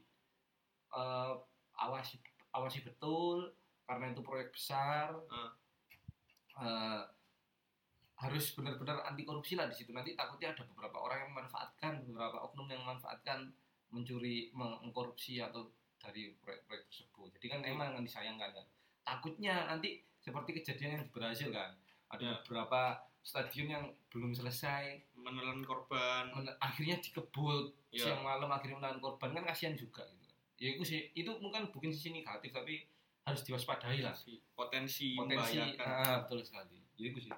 [0.91, 1.33] eh,
[1.77, 2.19] awasi
[2.51, 5.51] awasi betul karena itu proyek besar Ah.
[6.53, 7.01] Eh,
[8.17, 12.37] harus benar-benar anti korupsi lah di situ nanti takutnya ada beberapa orang yang memanfaatkan beberapa
[12.43, 13.49] oknum yang memanfaatkan
[13.89, 15.65] mencuri meng- mengkorupsi atau
[15.97, 18.65] dari proyek-proyek tersebut jadi kan emang yang disayangkan kan
[19.01, 21.73] takutnya nanti seperti kejadian yang di Brazil kan
[22.09, 22.37] ada Ya.
[22.37, 22.81] beberapa
[23.21, 26.29] stadion yang belum selesai Menelan korban.
[26.31, 28.05] men- akhirnya dikebut Ya.
[28.05, 31.89] siang malam akhirnya menahan korban kan kasihan juga gitu ya itu sih itu mungkin bukan
[31.89, 32.85] sisi negatif tapi
[33.31, 34.13] harus diwaspadai lah
[34.51, 35.87] Potensi, potensi, membahayakan.
[35.87, 37.33] ah, betul sekali jadi itu sih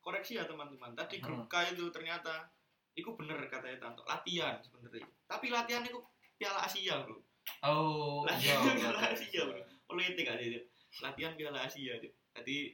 [0.00, 0.96] Koreksi ya teman-teman.
[0.96, 1.50] Tadi grup Hmm.
[1.52, 2.48] K itu ternyata
[2.96, 5.04] itu bener katanya Tanto latihan sebenarnya.
[5.28, 6.00] Tapi latihan itu
[6.34, 7.20] Piala Asia, Bro.
[7.62, 9.12] oh Latihan iya, Piala iya.
[9.12, 9.60] Asia, Bro.
[9.60, 10.60] Aja itu.
[10.98, 12.00] Latihan Piala Asia.
[12.32, 12.72] Tadi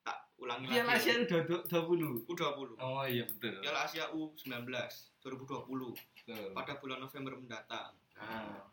[0.00, 1.04] tak ulangi Piala lagi.
[1.04, 2.68] Asia udah 20 U20.
[2.80, 4.64] oh iya betul Piala Asia U19
[5.20, 7.92] 2020 betul pada bulan November mendatang.
[8.16, 8.64] Ah.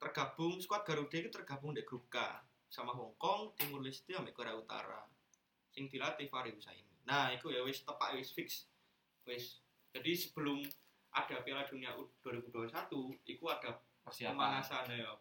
[0.00, 2.16] Tergabung skuad Garuda itu tergabung di grup K
[2.72, 5.04] sama Hong Kong, Timur Leste, sampai Korea Utara.
[5.70, 7.04] Sing dilatih Fahri Husaini.
[7.04, 8.64] Nah, itu ya wis tepak wis fix.
[9.28, 9.60] Wis.
[9.92, 10.64] Jadi sebelum
[11.12, 12.72] ada Piala Dunia U 2021,
[13.28, 14.34] itu ada persiapan
[14.64, 15.12] pemanasan ya.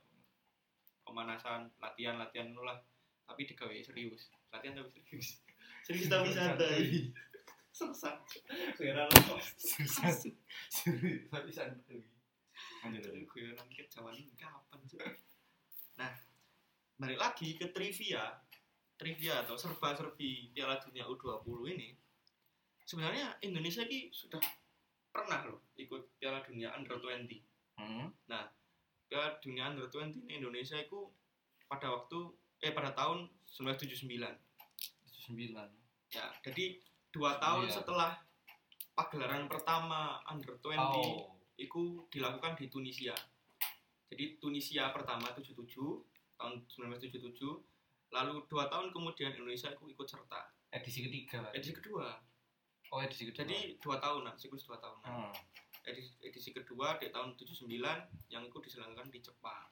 [1.04, 2.80] Pemanasan, latihan-latihan lah.
[3.26, 4.32] Tapi digawe serius.
[4.54, 5.42] Latihan tapi serius.
[5.86, 7.10] serius tapi santai.
[7.70, 8.18] Sesat.
[8.82, 9.08] Heran
[9.56, 10.12] susah
[10.68, 12.19] serius tapi santai
[12.80, 13.28] Jadi lanjut.
[13.28, 15.00] guyonan ke zaman ini kapan sih?
[15.96, 16.12] Nah,
[16.96, 18.40] balik lagi ke trivia,
[18.96, 21.90] trivia atau serba-serbi Piala Dunia U20 ini.
[22.84, 24.40] Sebenarnya Indonesia ini sudah
[25.10, 27.40] pernah loh ikut Piala Dunia Under 20.
[27.76, 28.08] Hmm,
[29.06, 31.10] Piala Dunia Under 20 ini Indonesia itu
[31.66, 32.18] pada waktu
[32.60, 34.36] eh pada tahun 1979.
[35.06, 35.68] itu sembilan
[36.10, 37.76] Ya, jadi dua tahun Iya.
[37.80, 38.12] setelah
[38.94, 43.14] pagelaran pertama Under 20 oh itu dilakukan di Tunisia.
[44.10, 45.68] Jadi Tunisia pertama 77
[46.40, 47.36] tahun 1977,
[48.10, 50.50] lalu dua tahun kemudian Indonesia itu ikut serta.
[50.70, 51.50] edisi ketiga.
[51.52, 52.14] Edisi kedua.
[52.90, 55.06] oh edisi kedua Jadi dua tahunan, siklus dua tahunan.
[55.06, 55.34] Hmm.
[55.86, 57.70] Edisi, edisi kedua di tahun 79
[58.30, 59.66] yang itu diselenggarakan di Jepang.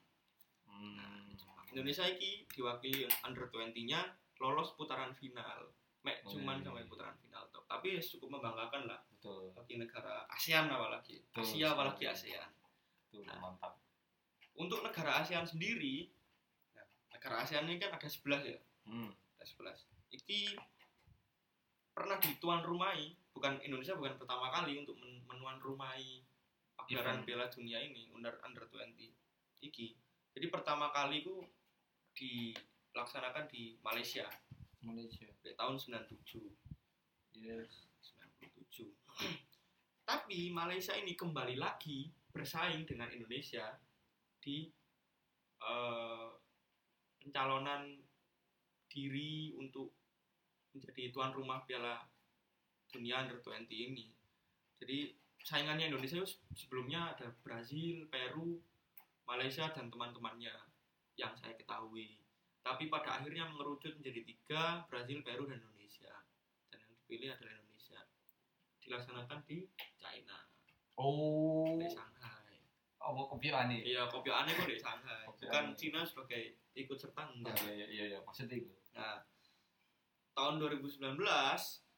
[0.65, 1.29] Nah, Hmm.
[1.29, 1.65] di Jepang.
[1.69, 4.01] Indonesia ini diwakili under 20-nya
[4.37, 5.69] lolos putaran final.
[6.01, 6.89] Mek Oh, cuman iya, sampai iya.
[6.89, 7.63] putaran final tuh.
[7.65, 11.19] Tapi cukup membanggakan lah betul bagi negara ASEAN apalagi.
[11.27, 12.03] Betul Asia apalagi.
[12.05, 12.49] ASEAN.
[13.07, 13.39] betul Nah.
[13.39, 13.73] mantap
[14.53, 16.09] untuk negara ASEAN sendiri
[16.73, 19.09] ya, negara ASEAN ini kan ada 11 ya hmm.
[19.37, 20.57] ada 11 iki
[21.91, 26.21] pernah dituan rumai bukan Indonesia bukan pertama kali untuk men- menuan rumai
[26.73, 27.21] pagelaran.
[27.25, 28.97] Piala Dunia ini under under 20
[29.61, 29.93] iki
[30.33, 31.41] jadi pertama kali itu
[32.13, 34.25] dilaksanakan di Malaysia
[34.85, 36.41] Malaysia di tahun 97
[37.37, 38.93] yes 97
[40.07, 43.75] tapi Malaysia ini kembali lagi bersaing dengan Indonesia
[44.39, 44.69] di
[45.59, 46.27] eh,
[47.19, 47.99] pencalonan
[48.87, 49.91] diri untuk
[50.71, 51.99] menjadi tuan rumah Piala
[52.87, 54.07] Dunia Under 20 ini.
[54.79, 55.11] Jadi
[55.43, 56.23] saingannya Indonesia
[56.55, 58.61] sebelumnya ada Brazil, Peru,
[59.27, 60.55] Malaysia dan teman-temannya
[61.19, 62.21] yang saya ketahui.
[62.67, 66.11] Tapi pada akhirnya mengerucut menjadi tiga, Brazil, Peru, dan Indonesia.
[66.67, 67.99] Dan yang dipilih adalah Indonesia.
[68.83, 69.57] Dilaksanakan di
[69.95, 70.37] China,
[70.99, 72.59] oh di Shanghai.
[73.03, 75.23] oh mau kopi aneh Iya, kopi aneh kok di Shanghai.
[75.23, 75.75] Kopi Bukan aneh.
[75.79, 77.55] Cina sebagai ikut serta oh, enggak.
[77.71, 79.21] iya iya iya maksudnya itu Nah,
[80.33, 80.99] tahun 2019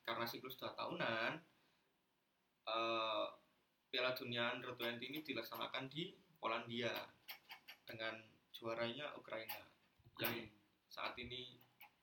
[0.03, 1.31] karena siklus dua tahunan
[2.67, 3.27] eh,
[3.89, 6.93] Piala Dunia Under 20 ini dilaksanakan di Polandia
[7.85, 8.21] dengan
[8.53, 9.65] juaranya Ukraina
[10.19, 10.35] yang
[10.99, 11.55] saat ini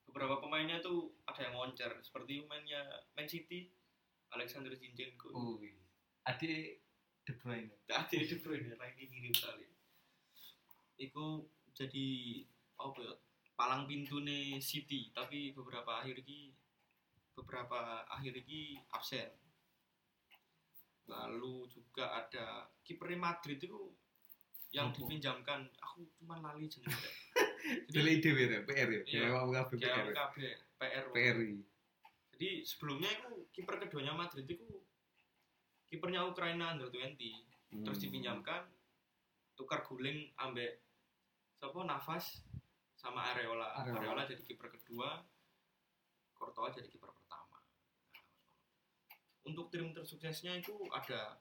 [0.09, 2.80] beberapa pemainnya tuh ada yang moncer seperti pemainnya
[3.12, 3.68] Man City
[4.32, 5.76] Alexander Zinchenko Wih.
[6.24, 6.80] adik
[7.26, 7.85] De Bruyne.
[7.85, 9.68] Tadi De Bruyne ranking kiri kali.
[10.96, 11.44] Iku
[11.76, 12.09] jadi
[12.80, 13.14] apa ya?
[13.56, 16.54] Palang pintu nih City, tapi beberapa akhir ini
[17.37, 19.28] beberapa akhir ini absen.
[21.11, 23.92] Lalu juga ada kiper Madrid itu
[24.74, 24.96] yang Apa?
[24.98, 27.11] dipinjamkan, aku cuma lali jenenge.
[27.92, 29.02] Dele ide ya, PR ya.
[29.02, 29.26] Iya.
[29.66, 30.14] PR.
[30.14, 30.37] KMKB
[30.79, 31.05] PR.
[31.11, 31.52] PRI.
[32.37, 34.68] Jadi sebelumnya itu kiper keduanya Madrid itu
[35.87, 37.16] kipernya Ukraina under 20
[37.83, 38.05] terus Hmm.
[38.07, 38.62] dipinjamkan
[39.59, 40.79] tukar guling ambek
[41.59, 42.46] siapa nafas
[42.94, 43.98] sama Areola Areola.
[43.98, 45.26] Areola, jadi kiper kedua
[46.31, 47.59] Courtois jadi kiper pertama
[49.42, 51.40] untuk tim tersuksesnya itu ada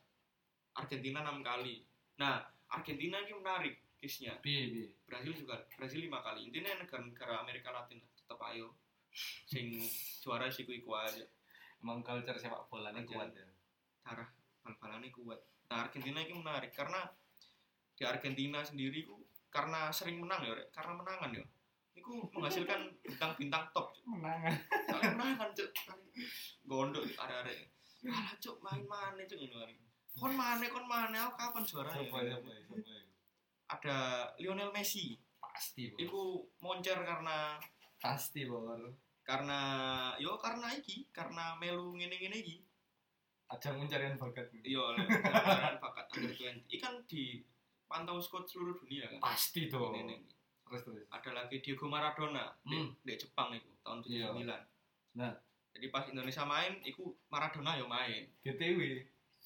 [0.74, 1.86] Argentina enam kali
[2.18, 2.42] nah
[2.76, 3.76] Argentina ini menarik
[4.44, 4.94] piye.
[5.08, 8.78] Brasil juga Brasil lima kali intinya negara-negara Amerika Latin lah, tetap ayo
[9.50, 9.72] sing
[10.22, 11.24] juara sih iku aja
[11.82, 13.10] Emang culture sepak bolanya Aja.
[13.14, 13.46] kuat ya.
[14.06, 14.30] darah
[14.66, 15.38] bal-balannya kuat.
[15.70, 17.06] Nah Argentina ini menarik karena
[17.94, 19.22] di Argentina sendiri ku
[19.54, 20.74] karena sering menang ya, Rek.
[20.74, 21.46] karena menangan ya.
[21.96, 23.94] Iku menghasilkan bintang-bintang top.
[24.04, 24.52] Menangan.
[25.16, 25.70] Menangan cuk.
[26.66, 27.56] Gondok are-are.
[28.10, 29.74] Alah cuk main mana cuk ini hari.
[30.16, 32.18] Kon mana kon mana aku kapan juara siapa.
[33.66, 33.98] Ada
[34.40, 35.18] Lionel Messi.
[35.42, 36.00] Pasti, Bos.
[36.00, 36.22] Iku
[36.60, 37.56] moncer karena
[38.00, 38.80] Pasti, Bor.
[39.26, 39.58] karena
[40.22, 42.58] yo karena iki karena melu ngene-ngene iki.
[43.50, 44.50] Ajang pencarian bakat.
[44.62, 46.66] Iya, lebaran bakat under 20.
[46.78, 47.42] Ikan di
[47.86, 49.20] pantau squad seluruh dunia kan.
[49.34, 50.22] Pasti ini.
[50.66, 51.06] Terus terus.
[51.10, 52.90] Ada lagi Diego Maradona di, Hmm.
[53.02, 54.46] di Jepang itu tahun 79.
[54.46, 54.58] Iya.
[55.18, 55.34] Nah.
[55.76, 58.24] Jadi pas Indonesia main, itu Maradona ya main.
[58.42, 58.80] GTW,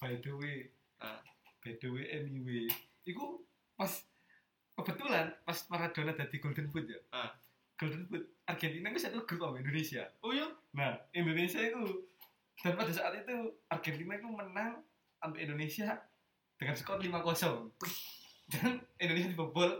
[0.00, 0.72] by the way.
[0.98, 1.20] Ah.
[1.60, 2.66] By the way anyway.
[3.04, 3.44] Iku
[3.76, 3.92] pas
[4.80, 7.00] kebetulan pas Maradona tadi Golden Boot ya.
[7.12, 7.36] Ah.
[7.76, 10.08] Golden Boot Argentina itu satu grup sama Indonesia.
[10.24, 10.48] Oh iya?
[10.72, 12.08] Nah, Indonesia itu
[12.60, 13.36] dan pada saat itu
[13.68, 14.84] Argentina itu menang
[15.20, 15.96] sampai Indonesia
[16.60, 17.72] dengan skor 5-0.
[18.52, 19.70] Dan Indonesia dibobol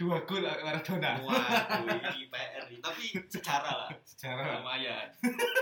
[0.00, 1.20] dua gol Maradona.
[1.20, 1.84] Waduh,
[2.16, 2.80] ini PR nih.
[2.80, 3.88] Tapi secara lah.
[4.00, 5.06] Secara Lumayan.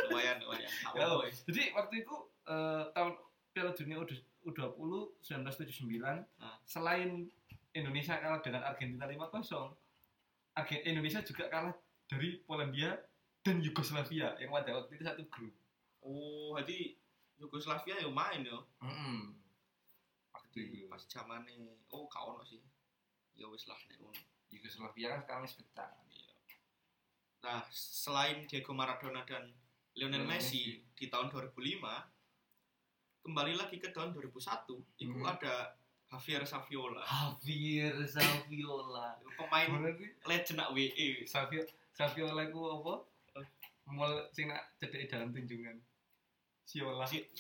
[0.07, 0.71] Lumayan, lumayan.
[0.95, 1.07] Ya.
[1.51, 2.15] Jadi waktu itu
[2.47, 3.13] eh, tahun
[3.51, 3.99] Piala Dunia
[4.41, 4.79] U20
[5.21, 6.57] 1979 Ah.
[6.65, 7.29] selain
[7.71, 9.75] Indonesia kalah dengan Argentina 5-0,
[10.55, 11.75] Arge- Indonesia juga kalah
[12.07, 12.99] dari Polandia
[13.41, 15.55] dan Yugoslavia yang pada waktu itu satu grup.
[16.03, 16.97] Oh, jadi
[17.39, 18.59] Yugoslavia ya main ya.
[20.31, 21.55] Waktu itu Pas zamannya,
[21.89, 22.59] oh kau sih.
[23.35, 24.19] Ya wis lah nek ngono.
[24.51, 25.89] Yugoslavia kan sekarang wis pecah.
[26.11, 26.35] Iya.
[27.41, 29.49] Nah, selain Diego Maradona dan
[29.95, 30.93] Lionel Lionel Messi, Messi.
[30.93, 31.87] di tahun 2005,
[33.21, 35.27] kembali lagi ke tahun 2001, itu Hmm.
[35.27, 35.77] ada
[36.09, 39.15] Javier Saviola, Javier Saviola.
[39.39, 40.11] pemain sih?
[40.25, 41.23] legend nak WE.
[41.25, 42.95] Savio Saviola ku apa?
[43.87, 45.79] Mall sing nak cedek dalam tunjungan.
[46.65, 47.03] Siola.
[47.03, 47.27] Si-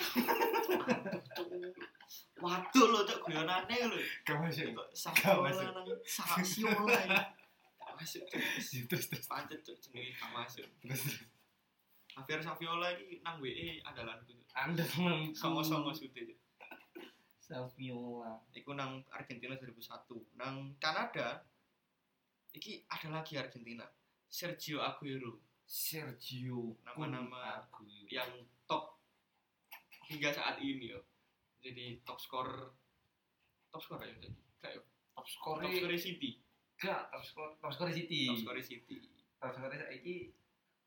[2.40, 4.00] Waduh lo cok guyonane masuk.
[4.24, 4.36] Kok
[4.74, 6.98] Gak Saviola nang Saviola
[7.94, 8.24] masuk.
[8.88, 10.66] Terus terus Pancet cok jenenge gak masuk.
[10.80, 11.20] terus.
[12.10, 14.34] Javier Saviola ini nang WE andalanku.
[14.54, 15.30] Anda temanku.
[15.34, 16.38] Songo-songo sute.
[17.38, 18.42] Saviola.
[18.50, 20.38] Iku nang Argentina 2001.
[20.38, 21.46] Nang Kanada
[22.50, 23.86] iki ada lagi Argentina.
[24.30, 28.06] Sergio Aguero Sergio Nama-nama Aguero.
[28.06, 28.30] yang
[28.66, 28.98] top
[30.06, 31.02] hingga saat ini yo.
[31.62, 32.74] Jadi top skor
[33.70, 34.30] top skor ya jadi.
[34.62, 34.82] Kayak
[35.14, 36.30] top skor top skor City.
[36.80, 38.30] gak top skor top skor City.
[38.30, 38.96] Top skor City.
[39.38, 40.34] Top skor saiki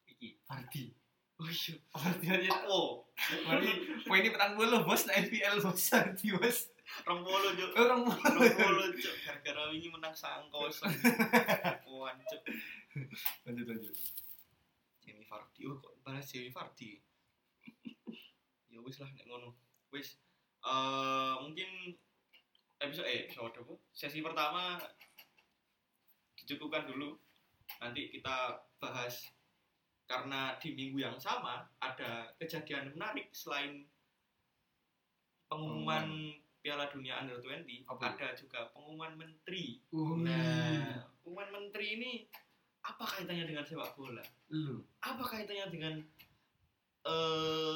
[0.08, 1.03] iki Vardy.
[1.42, 1.76] Oh iya.
[1.98, 2.54] Aja.
[2.70, 3.10] Oh,
[3.50, 6.70] Vardy poinnya petang bolu bos na NPL bos Vardy bos.
[7.10, 7.72] rong polo cuk.
[7.74, 9.16] Orang Rong polo cuk.
[9.26, 10.94] Gara-gara wingi menang sang kosong.
[11.90, 12.42] Kuan cuk.
[13.50, 13.96] lanjut lanjut.
[15.02, 15.62] Jamie Vardy.
[15.66, 17.02] Oh kok balas Jamie Vardy.
[18.70, 19.58] ya wis lah nek ngono.
[19.90, 20.22] Wis
[20.64, 21.98] eh mungkin
[22.78, 23.74] episode eh episode apa?
[23.90, 24.78] Sesi pertama
[26.38, 27.18] dicukupkan dulu.
[27.82, 29.33] Nanti kita bahas
[30.14, 33.82] karena di minggu yang sama ada kejadian menarik selain
[35.50, 39.82] pengumuman Piala Dunia Under 20 Apa ada juga pengumuman menteri.
[39.90, 42.12] Uh, Nah, pengumuman menteri ini
[42.86, 44.22] apa kaitannya dengan sepak bola?
[44.54, 44.86] lu.
[45.02, 45.94] Apa kaitannya dengan
[47.04, 47.74] eh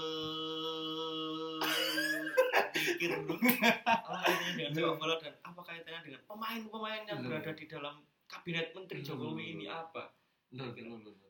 [2.86, 3.34] pikir dulu.
[3.82, 7.34] Apa kaitannya dengan sepak bola dan apa kaitannya dengan pemain-pemain yang Lu.
[7.34, 10.14] berada di dalam kabinet menteri Jokowi ini apa?
[10.54, 11.27] Lu, lu, lu, lu.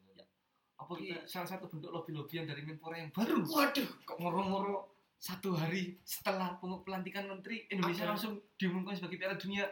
[0.87, 3.43] Apa ki Kita- salah satu bentuk lobby-lobbyan dari Menpora yang baru?
[3.43, 8.15] Waduh, Kok moro-moro satu hari setelah pelantikan menteri Indonesia Ada.
[8.15, 9.67] langsung diumumkan sebagai Piala Dunia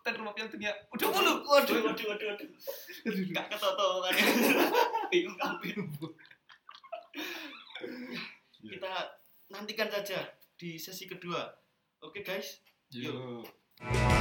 [0.00, 1.32] dan rumah Piala Dunia udah mulu.
[1.42, 2.48] waduh, waduh, waduh, waduh.
[3.08, 4.14] Enggak ketoto kan.
[5.10, 5.72] Bingung kabeh.
[8.62, 8.92] Kita
[9.48, 10.22] nantikan saja
[10.54, 11.42] di sesi kedua.
[12.00, 13.46] Oke guys, Yuk.
[13.76, 14.11] Because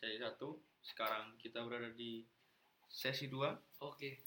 [0.00, 0.40] sesi 1.
[0.80, 2.24] Sekarang kita berada di
[2.88, 3.84] sesi 2.
[3.84, 4.24] Oke.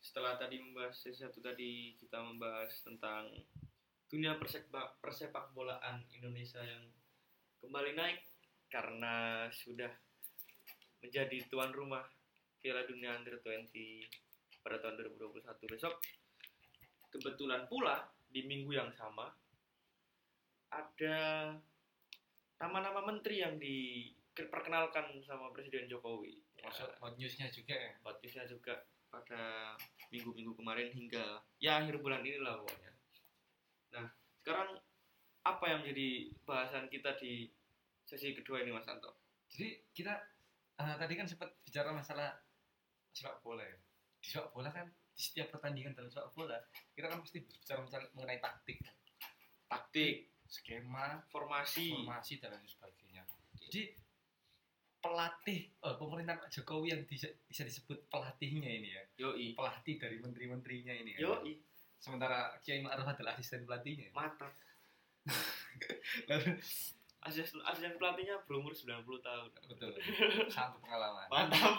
[0.00, 3.28] Setelah tadi membahas sesi 1 tadi, kita membahas tentang
[4.08, 6.88] dunia persepak, persepak bolaan Indonesia yang
[7.60, 8.24] kembali naik
[8.72, 9.92] karena sudah
[11.04, 12.02] menjadi tuan rumah
[12.64, 13.70] Piala Dunia Under 20
[14.64, 16.00] pada tahun 2021 besok.
[17.12, 19.28] Kebetulan pula di minggu yang sama
[20.70, 21.18] ada
[22.56, 23.58] nama-nama menteri yang
[24.46, 26.40] diperkenalkan sama Presiden Jokowi.
[26.64, 27.92] Masuk hot newsnya juga ya.
[28.04, 29.74] hot newsnya juga pada
[30.14, 32.92] minggu-minggu kemarin hingga ya akhir bulan ini lah pokoknya.
[33.98, 34.06] Nah,
[34.38, 34.78] sekarang
[35.42, 36.08] apa yang menjadi
[36.46, 37.50] bahasan kita di
[38.06, 39.18] sesi kedua ini Mas Anto?
[39.50, 40.14] Jadi kita
[40.78, 42.38] eh, tadi kan sempat bicara masalah
[43.10, 43.78] sepak bola ya.
[44.22, 46.56] Di sepak bola kan di setiap pertandingan dalam sepak bola
[46.94, 48.78] kita kan pasti bicara mengenai- mengenai taktik,
[49.66, 51.90] Taktik, skema, formasi.
[51.94, 53.22] formasi dan lain sebagainya.
[53.58, 53.90] Jadi
[55.00, 59.56] pelatih eh, pemerintahan Pak Jokowi yang bisa, bisa disebut pelatihnya ini ya, Yoi.
[59.56, 61.20] pelatih dari menteri-menterinya ini kan.
[61.24, 61.52] Yoi.
[62.00, 64.12] Sementara Kiai Ma'ruf adalah asisten pelatihnya.
[64.12, 64.52] Mantap.
[66.28, 66.56] Lalu,
[67.20, 69.48] Asisten, asisten pelatihnya berumur 90 tahun.
[69.68, 69.92] betul,
[70.48, 71.28] sangat pengalaman.
[71.28, 71.76] Mantap.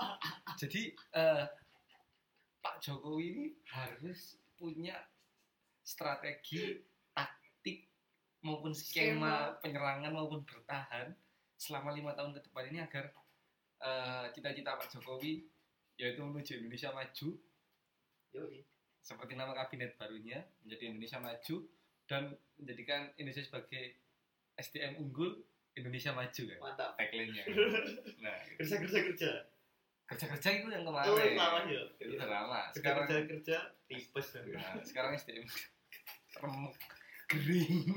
[0.60, 1.44] Jadi eh,
[2.60, 5.00] Pak Jokowi ini harus punya
[5.80, 6.76] strategi
[7.16, 7.88] taktik
[8.44, 11.16] maupun skema, penyerangan maupun bertahan
[11.62, 13.12] selama lima tahun ke depan ini agar
[13.78, 15.46] eh, cita-cita Pak Jokowi
[15.94, 17.28] yaitu menuju Indonesia maju
[18.32, 18.64] Yoi.
[18.98, 21.56] seperti nama kabinet barunya menjadi Indonesia maju
[22.04, 23.94] dan menjadikan Indonesia sebagai
[24.54, 25.38] SDM unggul
[25.72, 26.90] Indonesia maju kan Mantap.
[26.98, 27.42] tagline-nya.
[28.20, 29.30] Nah, Kerja kerja kerja.
[30.04, 31.32] kerja-kerja itu yang Oh, kemarin.
[31.32, 31.82] salah ya.
[31.96, 32.68] Itu drama.
[32.68, 34.26] Kerja Sekarang kerja kerja tipes.
[34.52, 35.46] Nah, sekarang SDM
[36.36, 36.74] remuk
[37.26, 37.86] kering.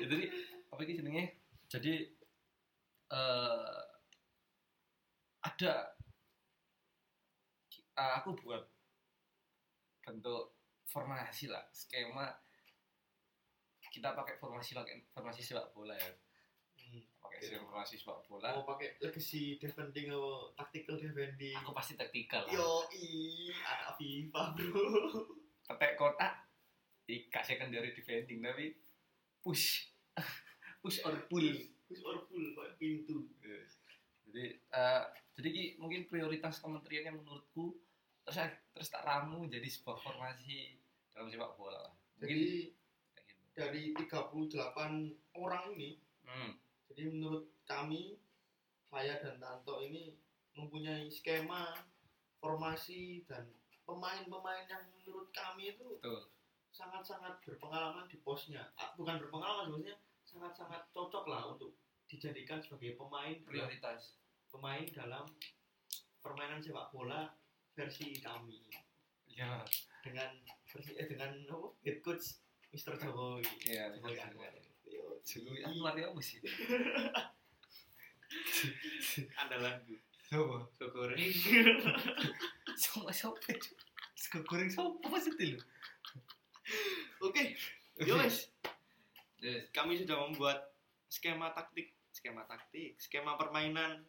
[0.00, 0.24] ya, jadi
[0.68, 1.24] apa ini jenenge?
[1.72, 2.04] Jadi
[3.12, 3.80] eh
[5.42, 5.72] ada
[7.96, 8.60] eh, aku buat
[10.04, 10.52] bentuk
[10.84, 12.28] formasi lah, skema
[13.92, 14.72] kita pakai formasi
[15.12, 16.12] formasi sepak bola ya,
[16.82, 17.04] Hmm.
[17.20, 18.52] pakai formasi sepak bola.
[18.56, 21.56] Mau pakai legacy defending atau tactical defending?
[21.60, 22.52] Aku pasti taktikal lah.
[22.52, 24.84] Yo i anak FIFA bro.
[25.62, 26.48] petek kotak
[27.08, 28.76] tidak secondary defending tapi
[29.40, 29.91] push
[30.82, 31.46] push or pull
[31.86, 33.28] Push or pull kayak pintu.
[34.26, 37.76] jadi eh, jadi Ki, mungkin prioritas kementerian yang menurutku
[38.22, 38.38] terus
[38.72, 40.78] terus tak ramu jadi sebuah formasi
[41.12, 42.72] dalam sepak bola lah mungkin Jadi gitu.
[43.52, 45.90] dari 38 orang ini,
[46.24, 46.52] hmm,
[46.88, 48.16] jadi menurut kami
[48.88, 50.14] saya dan Tanto ini
[50.54, 51.74] mempunyai skema
[52.38, 53.44] formasi dan
[53.84, 55.98] pemain-pemain yang menurut kami itu
[56.72, 58.70] sangat-sangat berpengalaman di posnya.
[58.78, 59.96] Ah, Bukan berpengalaman sebenarnya
[60.32, 61.76] sangat-sangat cocok lah untuk
[62.08, 64.16] dijadikan sebagai pemain prioritas
[64.48, 65.28] pemain dalam
[66.24, 67.28] permainan sepak bola
[67.76, 68.64] versi kami
[69.28, 69.60] ya
[70.00, 70.32] dengan
[70.68, 71.68] versi eh, dengan apa?
[71.84, 72.40] head coach
[72.72, 72.96] Mr.
[72.96, 73.44] Jokowi.
[73.68, 74.16] Iya, Jokowi.
[74.16, 74.52] Anwar.
[75.20, 75.60] Jokowi.
[75.60, 76.40] Anwar ya apa sih
[79.44, 79.92] andalanku.
[80.32, 81.20] siapa Sego goreng.
[82.80, 83.76] sama siapa itu
[84.16, 85.60] sego goreng siapa maksudnya lu
[87.22, 87.52] Oke,
[88.02, 88.48] yo wes.
[89.74, 90.70] Kami sudah membuat
[91.10, 94.06] skema taktik, skema taktik, skema permainan,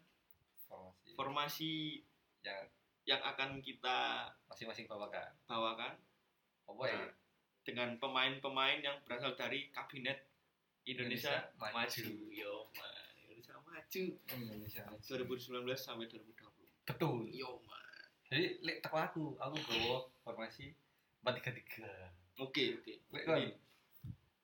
[0.69, 1.73] formasi formasi
[2.45, 2.61] yang
[3.03, 5.99] yang akan kita masing-masing bawakan bawakan
[6.63, 7.03] apa ya
[7.63, 10.27] dengan pemain-pemain yang berasal dari kabinet
[10.83, 11.79] Indonesia, Indonesia maju.
[11.79, 12.07] Maju.
[12.31, 13.15] Yo, man.
[13.23, 14.03] Indonesia maju.
[14.27, 16.83] Indonesia 2019 sampai 2020.
[16.83, 17.79] betul Yo, man.
[18.27, 20.75] jadi lek teko aku aku bawa formasi
[21.23, 21.91] empat tiga tiga
[22.41, 22.93] Oke, oke.
[23.13, 23.23] Lek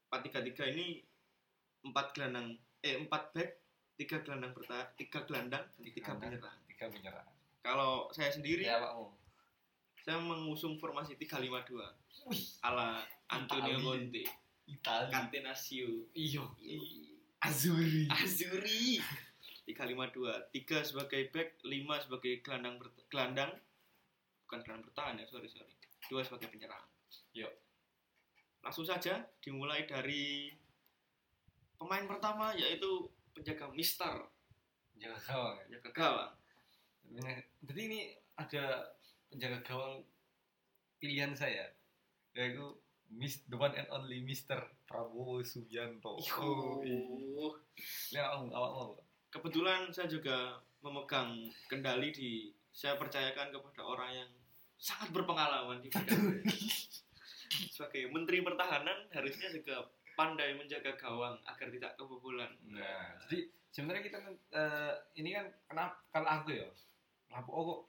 [0.09, 0.87] Jadi kan 433 ini
[1.85, 3.49] empat gelandang eh empat back,
[3.95, 6.57] tiga gelandang bertahan, tiga gelandang, dan tiga penyerang.
[6.65, 7.27] tiga menyerang
[7.61, 9.19] Kalau saya sendiri, ya pakmu
[9.99, 11.75] saya mengusung formasi 352
[12.31, 13.77] wih ala Antonio.
[13.77, 14.25] Conte,
[14.65, 18.97] Itali Catenaccio, iyo Ih, Azuri Azuri.
[19.69, 23.53] 352, tiga sebagai back, lima sebagai gelandang gelandang,
[24.49, 25.69] bukan gelandang bertahan ya, sorry sorry,
[26.09, 26.81] dua sebagai penyerang.
[27.37, 27.53] Yuk.
[28.59, 30.51] Langsung saja dimulai dari
[31.79, 34.27] pemain pertama yaitu penjaga Mister,
[34.99, 36.33] jangan gawang ya penjaga gawang.
[37.63, 37.99] Jadi ini
[38.35, 38.93] ada
[39.31, 40.03] penjaga gawang
[40.99, 41.71] pilihan saya
[42.35, 42.75] yaitu
[43.09, 44.61] Miss the one and only Mr.
[44.85, 46.21] Prabowo Subianto.
[46.37, 47.57] Oh,
[48.13, 48.93] awak mau.
[49.33, 54.29] kebetulan saya juga memegang kendali di saya percayakan kepada orang yang
[54.77, 56.41] sangat berpengalaman di bidang
[57.49, 59.81] sebagai menteri pertahanan harusnya juga
[60.13, 65.95] pandai menjaga gawang agar tidak kebobolan Nah, jadi sebenarnya kita kan, eh, ini kan kenapa
[66.09, 66.67] kalau aku ya,
[67.25, 67.81] kenapa oh kok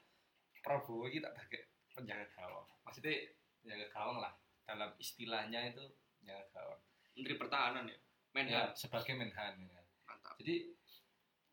[0.61, 2.69] Prabowo kita pakai penjaga gawang.
[2.85, 4.33] Maksudnya penjaga gawang lah
[4.63, 5.85] dalam istilahnya itu
[6.17, 6.81] penjaga gawang.
[7.11, 7.99] menteri pertahanan ya
[8.31, 9.59] Ya, Menhan sebagai menhan.
[9.67, 9.83] ya.
[10.07, 10.71] mantap Jadi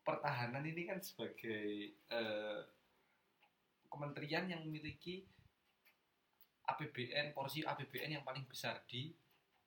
[0.00, 2.60] pertahanan ini kan sebagai eh,
[3.88, 5.26] kementerian yang memiliki
[6.68, 9.08] APBN porsi APBN yang paling besar di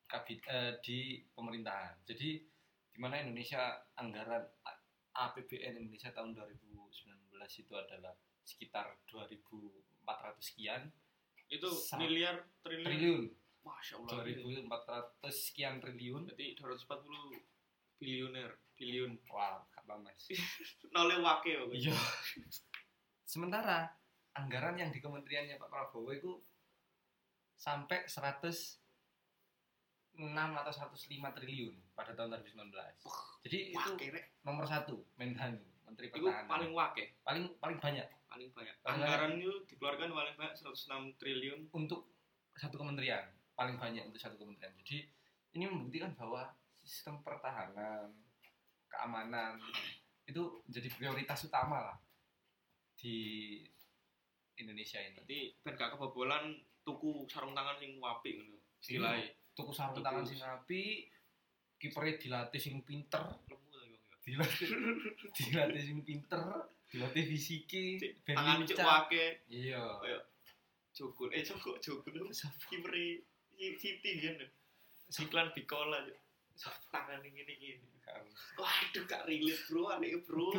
[0.05, 2.05] kabin- eh, di pemerintahan.
[2.05, 2.29] Jadi
[2.91, 4.43] di mana Indonesia anggaran
[5.11, 10.91] APBN Indonesia tahun 2019 itu adalah sekitar 2.400 sekian
[11.51, 11.67] itu
[11.99, 13.21] miliar triliun, triliun,
[13.59, 16.31] masya allah 2.400 sekian triliun.
[16.31, 18.49] berarti 240 bilioner
[18.79, 20.25] bilion Wah, kapan mas?
[20.95, 21.45] nolnya kok.
[21.69, 21.93] Iya.
[23.21, 23.93] Sementara
[24.33, 26.31] anggaran yang di kementeriannya Pak Prabowo itu
[27.61, 28.81] sampai 106
[30.33, 32.73] atau 105 triliun pada tahun 2019.
[33.45, 36.49] Jadi itu wake rek nomor satu Menhan Menteri itu Pertahanan.
[36.49, 41.69] paling wake paling paling banyak paling banyak Paling anggaran itu dikeluarkan paling banyak 106 triliun
[41.77, 42.09] untuk
[42.57, 44.73] satu kementerian, paling banyak untuk satu kementerian.
[44.81, 45.05] Jadi
[45.59, 46.47] ini membuktikan bahwa
[46.81, 48.09] sistem pertahanan,
[48.87, 49.59] keamanan
[50.25, 51.97] itu menjadi prioritas utama lah
[52.95, 53.59] di
[54.57, 55.17] Indonesia ini.
[55.17, 60.05] berarti ben gak kebobolan tuku sarung tangan sing wapi ngono istilahnya tuku sarung Tuku.
[60.05, 60.81] tangan sing api
[61.81, 63.25] kipernya dilatih sing pinter.
[64.21, 64.69] Dilatih
[65.37, 66.41] dilatih sing pinter
[66.91, 67.23] dilatih
[68.21, 69.05] ben tangan cek lincah.
[69.49, 69.83] iya.
[70.91, 72.29] Jogul eh jogul jogul
[72.69, 73.23] kiperi
[73.61, 74.41] Siti kan
[75.11, 76.01] iklan bikola
[76.89, 77.91] tangan ini gini
[78.59, 80.51] waduh gak relate bro aneh bro.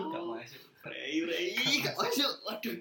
[0.89, 1.53] Rei rei
[1.85, 2.33] gak masuk.
[2.49, 2.75] Waduh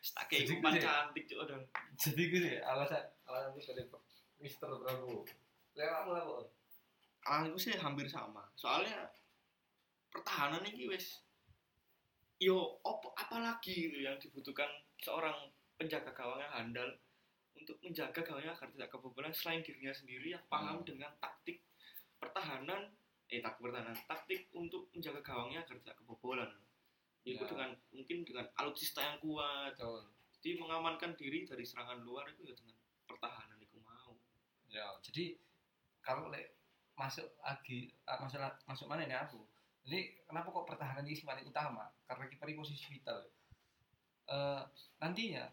[0.00, 1.56] tak kayak Jadi umpan gue- cantik cuk udah
[1.94, 3.84] jadi gue sih alasan alasan gue dari
[4.40, 5.28] Mister Prabowo
[5.76, 6.32] lewat apa apa
[7.20, 8.48] alasanku sih hampir sama.
[8.54, 9.12] Soalnya
[10.08, 11.20] pertahanan ini wes
[12.40, 15.36] yo opo apalagi itu yang dibutuhkan seorang
[15.76, 16.88] penjaga gawang yang handal
[17.52, 19.28] untuk menjaga gawangnya agar tidak kebobolan.
[19.30, 20.88] Selain dirinya sendiri yang paham Hmm.
[20.88, 21.60] dengan taktik
[22.16, 22.88] pertahanan
[23.28, 26.50] eh taktik pertahanan taktik untuk menjaga gawangnya agar tidak kebobolan
[27.24, 27.48] itu Ya.
[27.48, 29.76] dengan mungkin dengan alutsista yang kuat.
[29.76, 30.08] Betul.
[30.40, 34.16] Jadi mengamankan diri dari serangan luar itu ya dengan pertahanan itu mau.
[34.72, 35.36] Ya jadi
[36.00, 36.56] kalau le,
[36.96, 39.44] masuk lagi ah, masalah masuk mana nih aku?
[39.84, 41.88] Jadi kenapa kok pertahanan ini paling utama?
[42.08, 43.28] Karena kipernya posisi vital.
[44.30, 44.62] Eh,
[45.02, 45.44] nantinya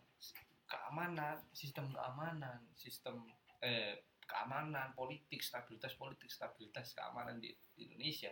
[0.67, 3.23] keamanan sistem keamanan sistem
[3.63, 8.29] eh, keamanan politik stabilitas politik stabilitas keamanan di, di Indonesia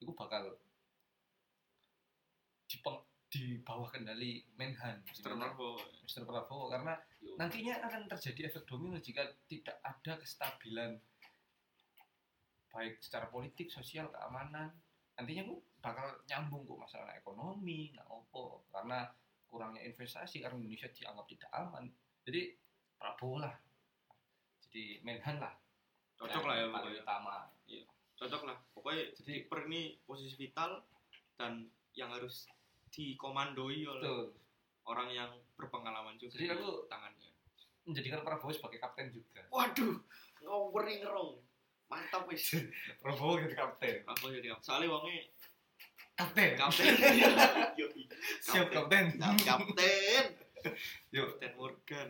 [0.00, 0.56] itu bakal
[2.68, 5.36] dipeng, di bawah kendali Menhan Mr.
[5.36, 6.24] Prabowo Mr.
[6.24, 7.36] Prabowo karena Yo.
[7.36, 10.96] nantinya akan terjadi efek domino jika tidak ada kestabilan
[12.68, 14.70] baik secara politik, sosial, keamanan.
[15.18, 19.08] Nantinya kok bakal nyambung kok masalah ekonomi, nggak opo karena
[19.48, 21.84] kurangnya investasi karena Indonesia dianggap tidak aman.
[22.22, 22.54] Jadi
[22.98, 23.54] Prabowo lah.
[24.68, 25.54] Jadi Menhan lah.
[26.18, 27.36] cocok lah ya paling pokoknya utama.
[28.18, 30.82] cocok lah pokoknya Jadi kiper ini posisi vital
[31.38, 32.50] dan yang harus
[32.90, 34.24] dikomandoi oleh betul
[34.84, 37.28] orang yang berpengalaman juga Jadi di aku- tangannya
[37.82, 39.40] menjadikan Prabowo sebagai kapten juga.
[39.48, 39.96] waduh
[40.38, 41.40] ngoweri ngerong
[41.86, 42.52] mantap wis
[43.00, 43.96] Prabowo jadi kapten.
[44.02, 45.24] apa jadi kapten soalnya wongnya
[46.14, 46.50] Kapten.
[46.52, 46.82] kapten.
[48.42, 49.04] Siap kapten.
[49.14, 50.24] Siap, kapten
[51.14, 51.28] Yuk.
[51.36, 52.08] Kapten Morgan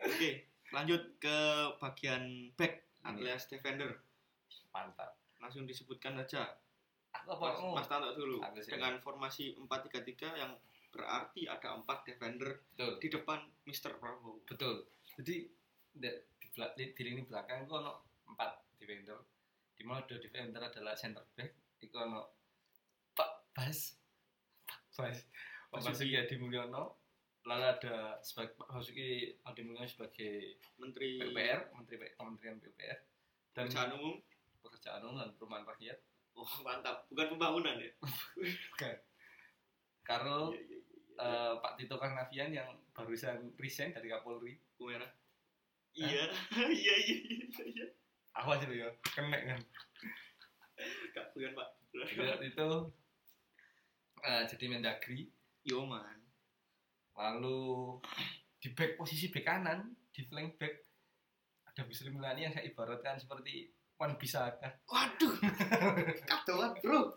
[0.00, 0.30] oke
[0.70, 1.38] lanjut ke
[1.76, 2.22] bagian
[2.54, 3.98] back alias defender
[4.70, 5.18] Mantap.
[5.36, 6.46] langsung disebutkan aja
[7.10, 7.70] Aku apa Mas, kamu?
[7.74, 10.52] Mas Tanto dulu dengan formasi 4-3-3 yang
[10.90, 12.98] berarti ada empat defender Betul.
[12.98, 13.98] di depan Mr.
[13.98, 14.42] Prabowo.
[14.46, 14.86] Betul.
[15.18, 15.46] Jadi
[15.94, 16.08] di,
[16.38, 19.18] di, di, di lini belakang itu ono empat defender.
[19.74, 21.80] Di mana dua defender adalah center back.
[21.80, 22.20] Itu ono
[23.14, 23.94] Pak Bas.
[24.66, 25.18] Pak Bas.
[25.70, 26.98] Pak Basuki Hadi Mulyono.
[27.46, 32.98] Lalu ada sebagai Pak Basuki Hadi Mulyono sebagai Menteri PUPR, Menteri Kementerian PUPR
[33.54, 34.16] dan Pekerjaan Umum.
[34.60, 35.98] Pekerjaan Umum dan Perumahan Rakyat.
[36.34, 37.04] Oh, mantap.
[37.10, 37.90] Bukan pembangunan ya?
[40.02, 40.78] Karena Iya, iya, iya, iya.
[41.20, 44.58] eh, Pak Tito Karnavian yang barusan resign dari Kapolri.
[44.76, 45.06] Kumera.
[45.90, 46.22] Iya,
[46.70, 47.16] iya, iya,
[47.66, 47.86] iya.
[48.38, 49.58] Awas itu ya, kena kan.
[51.10, 51.68] Kak bukan Pak.
[52.46, 52.68] Itu
[54.22, 55.34] eh, jadi Mendagri
[55.66, 56.22] Yo man.
[57.18, 57.98] lalu
[58.56, 60.72] di back posisi back kanan di flank back
[61.68, 63.68] ada Bisri Milani yang saya ibaratkan seperti
[64.00, 65.36] Wan Bisaka Waduh.
[66.30, 67.12] Kadoan, Bro.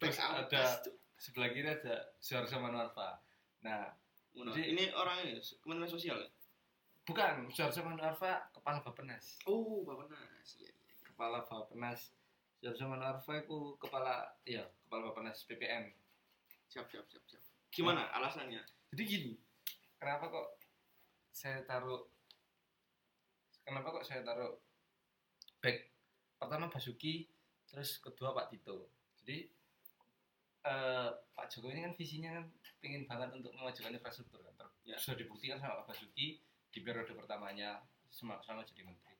[0.00, 0.80] Terus ada
[1.14, 3.20] sebelah kiri ada Suharso Manuarfa
[3.60, 3.92] nah.
[4.32, 6.30] Jadi- ini orangnya Kementerian Sosial ya?
[7.04, 10.56] bukan Suharso Manuarfa kepala Bapenas Oh, Bapak Nas.
[10.56, 10.96] Iya, iya.
[11.04, 12.14] kepala Bapenas
[12.56, 15.92] Suharso Manuarfa itu kepala ya kepala Bapenas PPN
[16.68, 17.44] Siap, siap, siap, siap.
[17.68, 18.64] Gimana alasannya?
[18.88, 19.32] jadi gini
[19.96, 20.48] kenapa kok
[21.28, 22.08] saya taruh
[23.60, 24.56] kenapa kok saya taruh
[25.58, 25.90] back
[26.36, 27.26] pertama Basuki
[27.64, 28.88] terus kedua Pak Tito
[29.18, 29.48] jadi
[30.64, 32.44] eh, Pak Jokowi ini kan visinya kan
[32.78, 34.96] pengen banget untuk memajukan infrastruktur kan Ter- Ya.
[34.96, 37.76] sudah dibuktikan sama Pak Basuki di periode pertamanya
[38.08, 39.16] selama, selama jadi menteri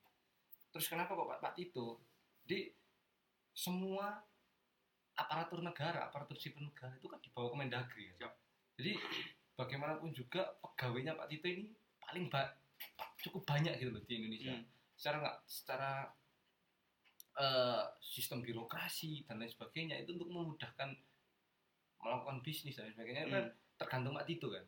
[0.69, 2.01] terus kenapa kok Pak, Pak Tito
[2.43, 2.73] jadi
[3.53, 4.17] semua
[5.13, 8.17] aparatur negara aparatur sipil negara itu kan dibawa ke Mendagri kan?
[8.19, 8.35] Siap.
[8.77, 8.93] jadi
[9.55, 11.69] bagaimanapun juga pegawainya Pak Tito ini
[11.99, 12.55] paling ba-
[13.19, 14.65] cukup banyak gitu loh di Indonesia Hmm.
[14.95, 15.91] secara nggak secara
[17.39, 20.91] eh, sistem birokrasi dan lain sebagainya itu untuk memudahkan
[21.99, 23.55] melakukan bisnis dan lain sebagainya kan Hmm.
[23.77, 24.65] tergantung Pak Tito kan?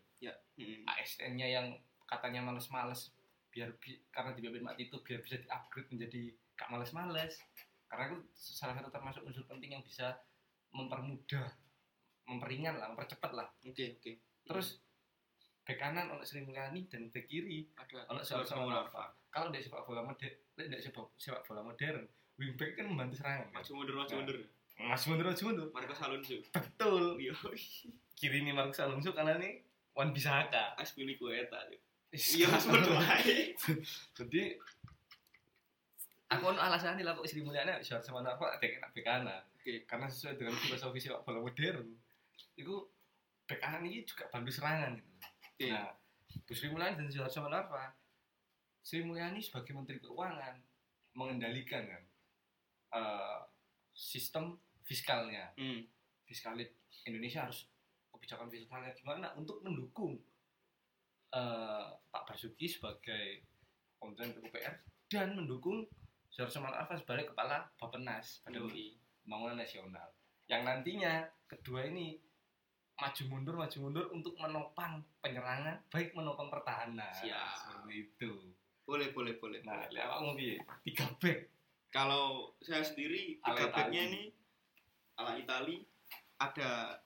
[0.54, 0.84] Hmm.
[0.86, 1.66] ASN-nya yang
[2.04, 3.10] katanya males-males
[3.48, 6.22] biar bi- karena dipimpin Pak Tito biar bisa di-upgrade menjadi
[6.54, 7.40] gak males-males.
[7.88, 10.20] Karena itu salah satu termasuk unsur penting yang bisa
[10.70, 11.50] mempermudah
[12.28, 13.48] memperingan lah mempercepat lah.
[13.64, 14.12] Oke, oke.
[14.40, 14.78] terus
[15.62, 18.06] back kanan ono Sri Mulyani dan back kiri ada.
[18.10, 22.02] ono Manuarfa kalau dari sepak bola modern dari sepak, sepak bola modern
[22.40, 23.52] wingback kan membantu serangan kan?
[23.54, 24.18] Maju mundur, maju Nah.
[24.18, 24.38] mundur.
[24.80, 26.36] Mas mundur maju mundur Marcos Alonso.
[26.48, 27.36] betul Iya.
[28.16, 29.60] kiri ini Marcos Alonso kanan ini
[29.92, 31.68] Wan Bisaka Aspilicueta.
[32.10, 33.52] Iya, mundur ae.
[34.16, 34.56] jadi
[36.28, 39.84] aku ono alasan lah kok Sri Mulyani Suharso Manuarfa ada kena back kanan Oke.
[39.84, 41.90] karena sesuai dengan filosofi sepak bola modern
[42.56, 42.74] itu
[43.44, 45.10] back kanan ini juga bantu serangan gitu
[45.52, 45.66] Oke.
[45.68, 45.90] Nah,
[46.40, 47.92] Bu Sri Mulyani dan Suharso Manuarfa,
[48.80, 50.56] Sri Mulyani sebagai Menteri Keuangan
[51.12, 52.02] mengendalikan kan
[52.94, 53.40] eh,
[53.94, 55.52] sistem fiskalnya.
[55.54, 55.86] Hmm.
[56.26, 56.74] Fiskalit
[57.06, 57.66] Indonesia harus
[58.10, 60.18] kebijakan fiskalnya gimana untuk mendukung
[61.32, 63.46] eh, Pak Basuki sebagai
[64.00, 64.74] Kementerian PUPR
[65.12, 65.84] dan mendukung
[66.30, 68.94] Suharso Manuarfa sebagai kepala Bappenas Badan Yoi.
[69.26, 70.08] Pembangunan Nasional.
[70.46, 71.12] Yang nantinya
[71.50, 72.16] kedua ini
[73.00, 77.56] maju mundur maju mundur untuk menopang penyerangan baik menopang pertahanan Siap.
[77.56, 78.32] seperti itu
[78.84, 79.64] Boleh, boleh, boleh.
[79.64, 81.48] nah apa piye tiga back
[81.90, 84.30] Kalau saya sendiri backnya ini
[85.18, 85.82] ala Itali
[86.38, 86.96] ada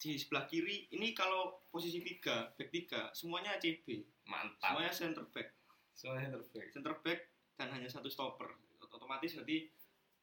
[0.00, 3.84] di sebelah kiri ini kalau posisi tiga back tiga semuanya CB
[4.24, 4.72] mantap.
[4.72, 5.48] Semuanya center back.
[5.92, 7.20] Semuanya terbaik center back
[7.60, 8.48] dan hanya satu stopper.
[8.80, 9.68] Otomatis berarti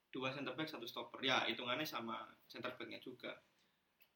[0.10, 1.22] dua center back satu stopper.
[1.22, 3.38] Ya hitungannya sama center backnya juga.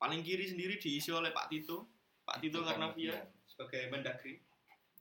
[0.01, 1.85] Paling kiri sendiri diisi oleh Pak Tito.
[2.25, 3.21] Pak Tito Karnavian.
[3.45, 4.41] sebagai Mendagri.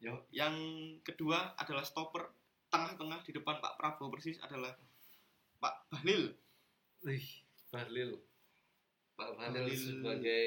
[0.01, 0.17] Yo.
[0.33, 0.57] yang
[1.05, 2.25] kedua adalah stopper
[2.71, 4.73] tengah-tengah di depan Pak Prabowo persis adalah
[5.59, 6.33] Pak Bahlil.
[7.05, 7.27] Wih,
[7.69, 8.17] Bahlil.
[9.19, 9.77] Pak Bahlil Bahlil.
[9.77, 10.47] sebagai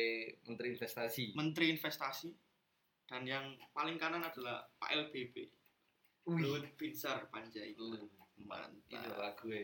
[0.49, 1.26] Menteri Investasi.
[1.38, 2.30] Menteri Investasi.
[3.03, 3.45] Dan yang
[3.76, 5.36] paling kanan adalah Pak LBB
[6.24, 7.99] Wih, Luhut Binsar Panjaitan.
[7.99, 8.09] Itu
[8.47, 9.19] mantap.
[9.19, 9.61] Lagu ya.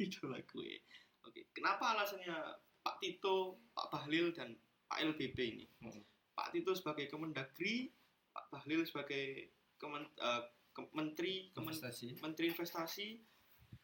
[0.00, 0.80] Idola gue
[1.28, 2.32] oke kenapa alasannya
[2.80, 4.56] Pak Tito Pak Bahlil dan
[4.88, 5.66] Pak LBB ini?
[5.84, 6.00] Hmm.
[6.32, 7.92] Pak Tito sebagai Kemendagri
[8.32, 12.16] Pak Bahlil sebagai kemen, eh, ke- Menteri Kemen- Investasi.
[12.18, 13.06] Menteri Investasi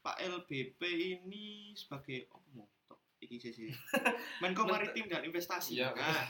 [0.01, 0.81] Pak LBB
[1.19, 3.69] ini sebagai oh mau tok, iki sih sih.
[4.43, 5.79] Menko Maritim dan Investasi.
[5.79, 5.91] Iya.
[5.93, 6.27] nah.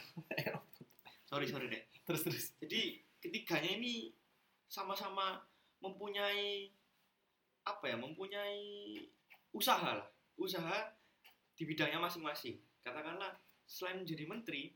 [1.29, 2.55] Sorry sorry deh terus terus.
[2.63, 4.15] Jadi ketiganya ini
[4.65, 5.43] sama-sama
[5.83, 6.71] mempunyai
[7.67, 8.63] apa ya mempunyai
[9.51, 10.09] usaha lah.
[10.39, 10.95] Usaha
[11.53, 12.55] di bidangnya masing-masing.
[12.81, 13.35] Katakanlah
[13.67, 14.71] selain menjadi menteri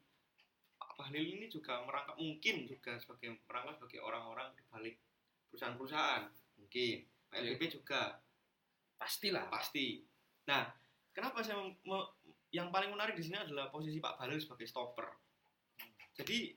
[0.75, 4.97] Pak Bahlil ini juga merangkap mungkin juga sebagai merangkap sebagai orang-orang di balik
[5.51, 6.25] perusahaan-perusahaan
[6.57, 6.97] mungkin.
[7.31, 7.69] Pak Iya.
[7.71, 8.03] Juga.
[8.97, 9.47] Pastilah.
[9.51, 10.03] Pasti.
[10.47, 10.67] Nah
[11.11, 11.59] kenapa saya
[12.51, 15.07] yang paling menarik di sini adalah posisi Pak Bahlil sebagai stopper.
[16.15, 16.51] Jadi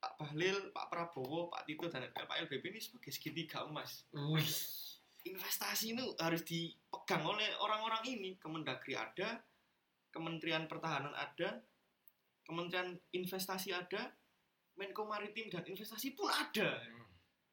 [0.00, 4.06] Pak Bahlil, Pak Prabowo, Pak Tito dan Pak LBB ini sebagai segitiga emas.
[4.14, 4.48] Wih,
[5.28, 8.30] investasi itu harus dipegang oleh orang-orang ini.
[8.40, 9.42] Kemendagri ada
[10.10, 11.60] Kementerian Pertahanan ada
[12.46, 14.10] Kementerian Investasi ada
[14.74, 16.80] Menko Maritim dan Investasi pun ada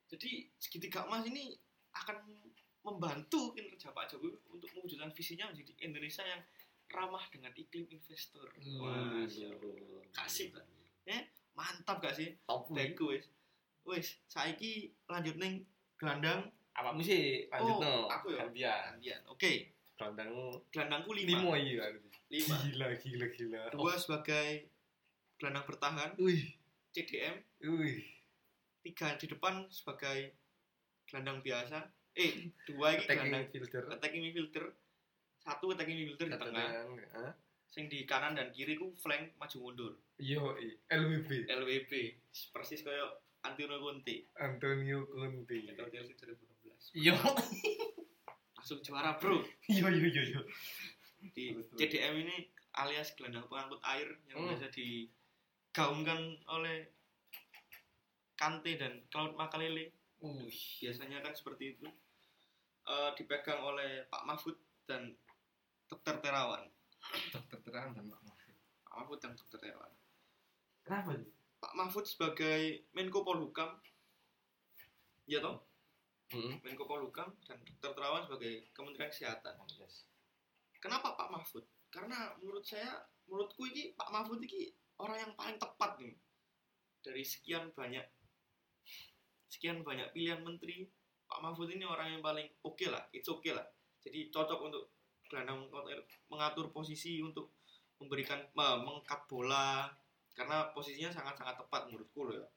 [0.07, 1.55] jadi segitiga emas ini
[1.93, 2.23] akan
[2.81, 6.39] membantu kinerja Pak Jokowi untuk mewujudkan visinya menjadi Indonesia yang
[6.87, 8.47] ramah dengan iklim investor.
[8.55, 10.03] Masya Allah.
[10.15, 10.63] Kasih, Pak.
[11.51, 12.37] Mantap gak sih?
[12.45, 13.25] top Thank wis.
[13.83, 15.63] Wis, saiki lanjut ning
[15.97, 18.45] gelandang apa sih Oh, lanjut no aku ya.
[18.45, 19.21] gantian gantian.
[19.25, 20.29] Oke, gelandang
[20.69, 21.57] gelandangku limo lima.
[21.57, 21.85] iya
[22.29, 22.55] Lima.
[22.61, 24.69] gila gila gila Dua sebagai
[25.39, 26.55] gelandang bertahan, wih
[26.93, 28.05] CDM Wih.
[28.87, 30.31] Tiga di depan sebagai
[31.03, 31.77] gelandang biasa
[32.13, 32.33] eh
[32.63, 33.83] dua ini Attacking gelandang midfielder.
[33.91, 34.65] attacking midfielder
[35.37, 36.67] satu attacking midfielder di tengah
[37.65, 40.55] sing di kanan dan kiri ku flank maju mundur Yo,
[40.87, 41.45] LWB.
[41.45, 41.91] LWB
[42.49, 43.11] persis kayak
[43.43, 45.57] Antonio Conte Antonio Conte.
[45.63, 47.13] Metro Chelsea 2016 Yo.
[48.53, 50.41] langsung juara bro Yo yo yo yo.
[51.29, 51.53] di.
[51.75, 52.35] CDM ini
[52.73, 54.49] alias gelandang pengangkut air yang Hmm.
[54.49, 56.96] biasa digaungkan oleh
[58.37, 60.53] Kante dan Claude Makalele Wih.
[60.79, 61.87] biasanya kan seperti itu
[62.87, 64.55] Eh, dipegang oleh Pak Mahfud
[64.87, 65.11] dan
[65.85, 66.23] Dr.
[66.23, 66.63] Terawan
[67.27, 68.55] Dokter terang dan Pak Mahfud.
[68.81, 69.59] Pak Mahfud dan Dr.
[69.59, 69.91] Terawan
[70.81, 71.27] Kenapa nih?
[71.59, 73.75] Pak Mahfud sebagai Menko Polhukam
[75.25, 75.67] ya toh
[76.27, 76.59] Hmm.
[76.59, 77.91] Menko Polhukam dan Dr.
[77.93, 80.07] Terawan sebagai Kementerian Kesehatan Yes.
[80.77, 85.95] kenapa Pak Mahfud karena menurut saya menurutku ini Pak Mahfud ini orang yang paling tepat
[85.97, 86.15] nih
[86.99, 88.03] dari sekian banyak
[89.47, 90.87] sekian banyak pilihan menteri.
[91.27, 93.65] Pak Mahfud ini orang yang paling oke lah it's okay lah.
[93.99, 94.95] Jadi cocok untuk
[95.27, 95.67] gelandang
[96.31, 97.51] mengatur posisi untuk
[97.99, 99.91] memberikan me- mengkat bola.
[100.37, 102.47] Karena posisinya sangat-sangat tepat menurutku loh ya.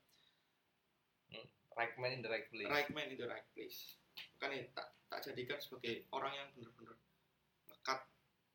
[1.74, 2.68] Right man in the right place.
[2.68, 3.96] right man in the right place.
[4.36, 6.94] Makanya tak tak jadikan sebagai orang yang benar-benar
[7.72, 8.00] ngekat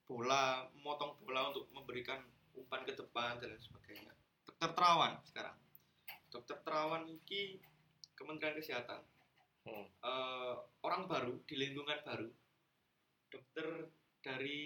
[0.05, 2.21] bola memotong bola untuk memberikan
[2.53, 4.13] umpan ke depan dan lain sebagainya.
[4.45, 5.57] Dokter terawan sekarang.
[6.29, 7.59] Dokter terawan ini
[8.15, 9.01] Kementerian Kesehatan
[9.65, 9.81] Hmm.
[9.81, 12.29] Eh, orang baru di lingkungan baru
[13.27, 13.89] dokter
[14.19, 14.61] dari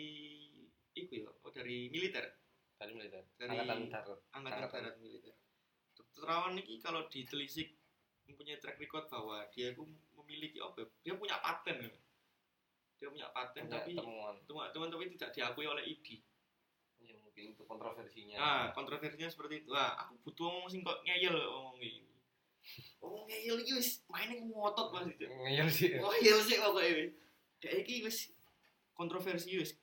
[0.92, 2.36] itu ya oh, dari militer
[2.76, 3.24] Tadi militer.
[3.34, 4.20] Dari- Angkatan darat.
[4.30, 4.72] angkatan Angkatan.
[4.74, 5.36] darat militer.
[5.94, 7.76] Dokter Terawan ini kalau ditelisik
[8.26, 9.84] mempunyai track record bahwa dia itu
[10.14, 10.84] memiliki apa?
[11.00, 11.76] Dia punya paten.
[11.78, 11.92] ya.
[12.96, 14.36] Dia punya paten Punya tapi temuan.
[14.46, 16.24] teman-teman tapi tidak diakui oleh ID.
[17.00, 18.36] Ya, mungkin itu kontroversinya.
[18.36, 19.72] Nah, kontroversinya seperti itu.
[19.72, 22.04] Nah, aku butuh ngomong sing kok ngeyel ngomong ini.
[23.00, 25.08] Ngomong ngeyel iki wis maine ngotot Mas.
[25.16, 25.96] Ngeyel sih.
[26.00, 27.12] Oh, ngeyel sih wis.
[27.60, 28.32] Dia iki wis
[28.96, 29.76] kontroversi wis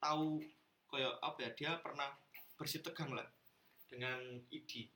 [0.00, 0.40] tahu
[0.88, 1.50] kayak apa ya?
[1.52, 2.08] Dia pernah
[2.56, 3.26] bersih tegang lah
[3.88, 4.88] dengan ID.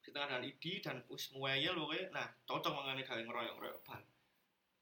[0.00, 2.04] Bersih tegang dengan ID dan wis ngeyel pokoknya.
[2.12, 4.02] Nah, cocok mengenai gawe ngeroyok-ngeroyok bal.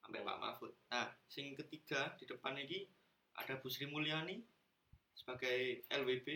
[0.02, 0.72] Sampai Pak Mahfud.
[0.88, 2.88] Nah, sing ketiga di depan ini
[3.36, 4.40] ada Bu Sri Mulyani
[5.14, 6.26] sebagai LWB,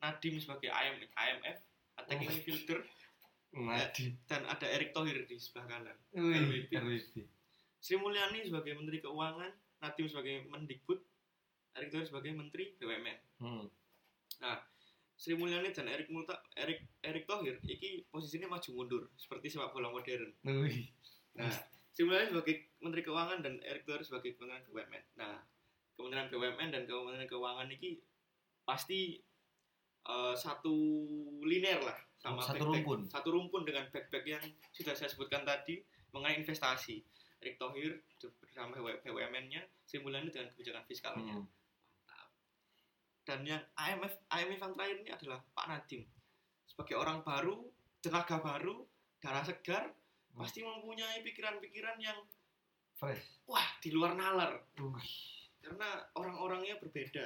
[0.00, 1.58] Nadim sebagai IM, IMF,
[2.00, 2.34] attacking Oh.
[2.34, 2.80] midfielder,
[3.50, 4.14] Mati.
[4.30, 5.96] dan ada Erick Thohir di sebelah kanan.
[6.14, 6.70] Wih.
[6.70, 7.26] LWB.
[7.80, 9.50] Sri Mulyani sebagai Menteri Keuangan,
[9.82, 11.00] Nadim sebagai Mendikbud,
[11.74, 13.18] Erick Thohir sebagai Menteri BUMN.
[13.42, 13.66] Hmm.
[15.20, 19.90] Sri Mulyani dan Erick Multa, Erick Erick Thohir iki posisinya maju mundur seperti sepak bola
[19.90, 20.30] modern.
[20.46, 20.88] Wih.
[21.34, 21.50] Nah,
[21.90, 25.04] Sri Mulyani sebagai Menteri Keuangan dan Erick Thohir sebagai Kementerian BUMN.
[25.18, 25.42] Nah,
[25.98, 27.98] Kementerian BUMN dan Kementerian Keuangan ini
[28.62, 29.18] pasti
[30.06, 30.76] eh, satu
[31.42, 33.00] linear lah sama Satu back-back- rumpun.
[33.06, 37.00] Satu rumpun dengan back-back yang sudah saya sebutkan tadi mengenai investasi.
[37.40, 37.96] Erick Thohir
[38.38, 41.32] bersama BUMN-nya, Sri Mulyani dengan kebijakan fiskalnya.
[41.34, 41.48] Hmm.
[42.04, 42.28] Mantap.
[43.24, 46.04] Dan yang IMF IMF yang terakhir ini adalah Pak Nadim.
[46.62, 47.64] Sebagai orang baru,
[47.98, 48.84] tenaga baru,
[49.18, 49.88] darah segar,
[50.30, 50.38] Hmm.
[50.38, 52.20] pasti mempunyai pikiran-pikiran yang
[52.94, 53.40] Fresh.
[53.44, 54.60] wah di luar nalar.
[55.58, 57.24] Karena orang-orangnya berbeda.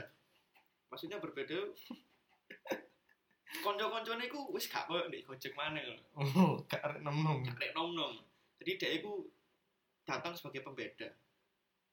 [0.88, 1.58] Maksudnya berbeda.
[3.62, 5.96] Konco-koncone iku wis gak koyo ndek Gojek mana lho.
[6.18, 7.44] Oh, gak arek nom-nom.
[7.46, 8.18] Gak nom-nom.
[8.58, 9.28] Jadi dia itu
[10.08, 11.08] datang sebagai pembeda.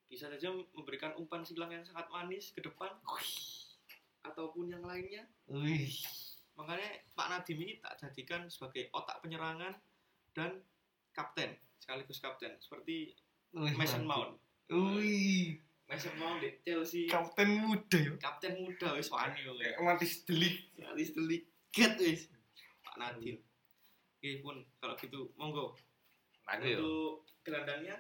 [0.10, 2.92] Bisa saja memberikan umpan silang yang sangat manis ke depan
[4.28, 5.24] ataupun yang lainnya.
[5.48, 5.92] Wih.
[6.60, 9.72] Makanya Pak Nadim ini tak jadikan sebagai otak penyerangan
[10.36, 10.60] dan
[11.16, 13.16] kapten sekaligus kapten seperti
[13.56, 14.04] Wih, Mason.
[14.08, 14.36] Mount.
[14.72, 15.60] Wih.
[15.92, 18.16] Mason Mount di Chelsea Kapten muda ya.
[18.16, 19.76] kapten muda wis wani kok ya.
[19.84, 21.44] Mati sedelik.
[21.72, 22.28] Delikat wis
[22.84, 23.40] Pak Nadim.
[24.20, 25.72] Oke pun kalau gitu monggo
[26.52, 26.76] Aku ya.
[26.84, 27.96] untuk gelandangnya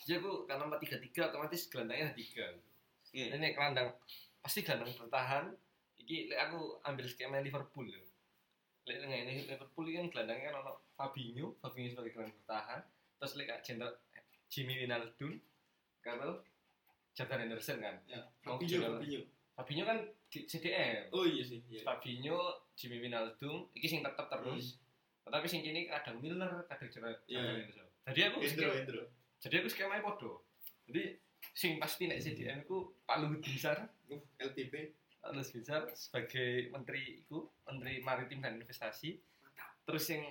[0.00, 3.12] Jadi aku karena 4-3-3 otomatis gelandangnya ada 3.
[3.12, 3.26] Iya.
[3.36, 3.88] Ini gelandang
[4.40, 5.52] pasti gelandang bertahan.
[6.00, 8.00] Iki lek aku ambil skema Liverpool ya.
[8.88, 12.80] Lek ini Liverpool ini kan gelandangnya kan ono Fabinho, Fabinho sebagai gelandang bertahan.
[13.20, 13.92] Terus lek jenderal
[14.48, 15.32] Jimmy Wijnaldum
[16.00, 16.40] karo
[17.12, 18.00] Jordan Henderson kan.
[18.08, 18.96] ya Fabinho.
[18.96, 19.20] Fabinho
[19.54, 19.98] Fabinho kan
[20.32, 21.14] di CDM.
[21.14, 21.86] oh iya sih iya.
[21.86, 24.78] Fabinho, Jimmy Wijnaldum, iki sing tetep terus.
[25.22, 27.40] Tetapi sing kini kadang Miller, kadang Jordan Iya.
[27.58, 27.86] Henderson.
[28.04, 29.04] Jadi aku Hendro skema- Hendro
[29.38, 30.30] jadi aku skemanya podo.
[30.84, 31.02] Jadi
[31.50, 37.20] sing pasti nek CDM ku Pak Luhut Binsar, Uh, LTP Pak Luhut Binsar sebagai menteri
[37.20, 39.16] iku, menteri maritim dan investasi.
[39.82, 40.24] Terus yang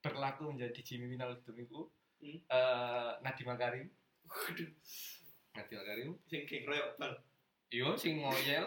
[0.00, 1.80] berlaku menjadi Jimmy Wijnaldum iku
[2.18, 2.36] Hmm.
[2.44, 3.86] eh Nadiem Makarim,
[4.24, 4.70] waduh
[5.52, 6.10] Nadiem Makarim.
[6.22, 7.12] sing kayak royok bal
[7.68, 8.66] Yo sing ngoyel,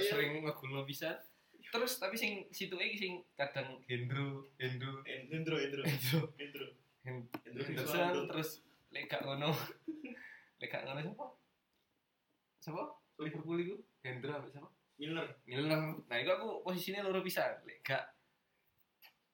[0.00, 1.10] sering ngegulno bisa.
[1.68, 5.04] Terus tapi sing situ iki sing kadang Hendro Hendro.
[5.04, 5.82] Hendro Hendro.
[5.84, 6.20] Hendro.
[6.36, 6.66] Hendro.
[7.04, 8.20] Hen- Hendro Henderson Wiswanto.
[8.32, 8.50] terus
[8.88, 9.52] lek gak ngono.
[10.60, 11.26] Lek gak ngono siapa?
[12.58, 12.82] Siapa?
[13.22, 14.68] Liverpool itu Hendro apa siapa?
[14.98, 15.28] Milner.
[15.46, 15.80] Milner.
[16.10, 17.62] Nah itu aku posisinya loro pisan.
[17.62, 18.04] Lek gak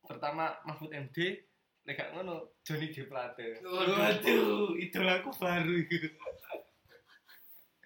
[0.04, 1.16] pertama Mahfud MD
[1.84, 3.62] lek gak ngono Johnny G Plate.
[3.64, 3.96] Waduh.
[3.96, 6.08] waduh idolaku baru itu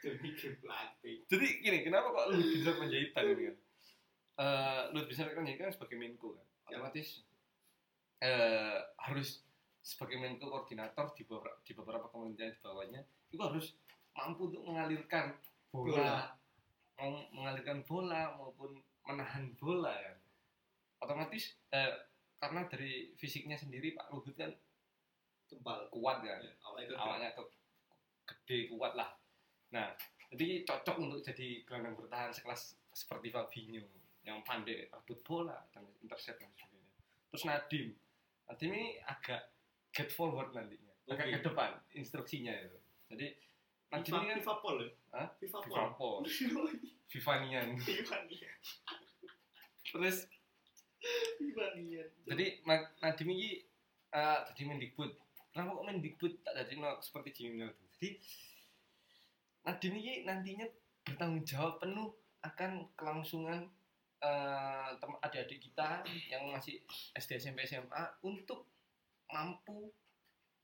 [0.02, 1.12] Johnny G Plate.
[1.26, 3.56] Jadi gini kenapa kok lu bisa penjahitan ini kan
[4.38, 6.46] Eh, lu bisa kan jadi kan sebagai Menko kan?
[6.70, 6.78] Ya.
[6.78, 7.26] otomatis
[8.22, 9.42] eh harus
[9.82, 13.02] sebagai Menko koordinator di beberapa, di beberapa kementerian di bawahnya
[13.34, 13.74] itu harus
[14.14, 15.34] mampu untuk mengalirkan
[15.74, 16.38] bola,
[16.94, 17.26] Bola.
[17.34, 18.78] mengalirkan bola maupun
[19.10, 20.16] menahan bola kan?
[21.02, 22.06] Otomatis eh,
[22.38, 24.54] karena dari fisiknya sendiri Pak Luhut kan
[25.50, 26.44] Kempal kuat kan?
[26.62, 27.42] Awalnya ke awalnya ke
[28.22, 29.18] gede kuat lah.
[29.74, 29.90] Nah
[30.30, 33.82] jadi cocok untuk jadi gelandang bertahan sekelas seperti Fabinho
[34.28, 36.92] yang pandai rebut bola dan intercept dan sebagainya
[37.32, 37.96] terus Nadim
[38.48, 39.40] Nadim ini agak
[39.90, 41.32] get forward nantinya agak Oke.
[41.32, 43.26] ke depan instruksinya itu jadi
[43.88, 44.88] Nadim ini kan FIFA Pol ya?
[45.16, 45.28] Hah?
[45.40, 45.72] FIFA Pol.
[45.72, 46.20] FIFA Pol
[47.08, 47.68] Vivanian
[49.88, 50.28] terus
[51.40, 52.08] FIFA Nian.
[52.28, 52.46] jadi
[53.00, 53.64] Nadim ini
[54.12, 55.16] eh jadi Mendikbud
[55.52, 57.72] kenapa kok Mendikbud tak jadi no, seperti Jimmy tuh?
[57.96, 58.08] jadi
[59.68, 60.66] Nadim ini nantinya
[61.04, 62.12] bertanggung jawab penuh
[62.44, 63.66] akan kelangsungan
[64.96, 68.66] tem- adik-adik kita yang masih SD SMP SMA untuk
[69.28, 69.92] mampu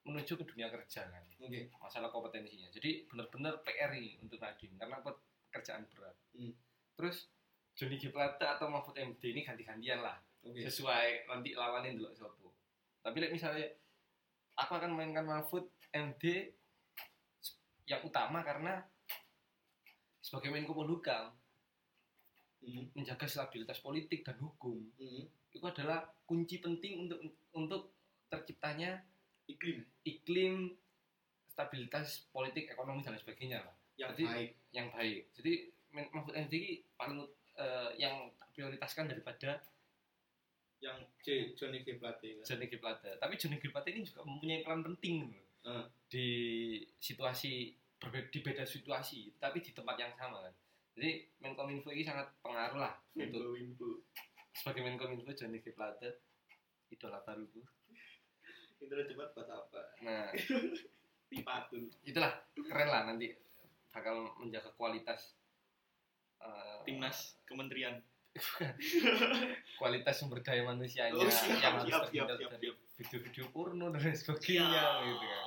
[0.04, 1.70] menuju ke dunia kerja kan Oke.
[1.76, 6.52] masalah kompetensinya jadi benar-benar PR ini untuk Nadim karena pe- pekerjaan berat Hmm.
[6.94, 7.30] terus
[7.72, 10.60] Johnny G Plata atau Mahfud MD ini ganti-gantian lah Oke.
[10.60, 12.52] sesuai nanti lawanin dulu sopo
[13.00, 13.70] tapi like, misalnya
[14.54, 16.52] aku akan mainkan Mahfud MD
[17.84, 18.80] yang utama karena
[20.18, 21.32] sebagai Menko Polhukam
[22.64, 22.88] Hmm.
[22.94, 25.24] menjaga stabilitas politik dan hukum Hmm.
[25.50, 27.20] itu adalah kunci penting untuk
[27.52, 27.92] untuk
[28.26, 29.04] terciptanya
[29.44, 30.72] Iklim iklim
[31.46, 34.50] stabilitas politik ekonomi dan sebagainya lah yang Jadi- baik.
[34.72, 35.52] yang baik jadi
[36.10, 37.22] Mahfud MD ini paling
[37.54, 39.62] eh, yang prioritaskan daripada
[40.80, 42.28] Yang J Johnny G Plate.
[42.34, 42.44] kan?
[42.44, 43.16] Johnny G Plate.
[43.16, 45.32] Tapi Johnny G Plate ini juga mempunyai peran penting.
[45.62, 45.88] Ah.
[46.04, 46.28] di
[46.98, 50.52] situasi berbeda di beda situasi, tapi di tempat yang sama kan.
[50.94, 51.10] Jadi
[51.42, 53.88] Menkominfo ini sangat pengaruh lah untuk Info info.
[54.54, 56.22] sebagai Menkominfo Johnny G Plate
[56.94, 57.58] idola baruku.
[58.78, 59.80] Internet cepat buat apa?
[60.06, 60.30] Nah
[61.30, 61.90] FIFA tuh.
[62.06, 63.34] itulah keren lah nanti
[63.90, 65.34] bakal menjaga kualitas
[66.38, 67.98] eh, Timnas Kementerian.
[69.78, 72.66] kualitas sumber daya manusianya Oh, siap, yang harus terhindar dari
[72.98, 75.44] video-video porno dan sebagainya gitu kan.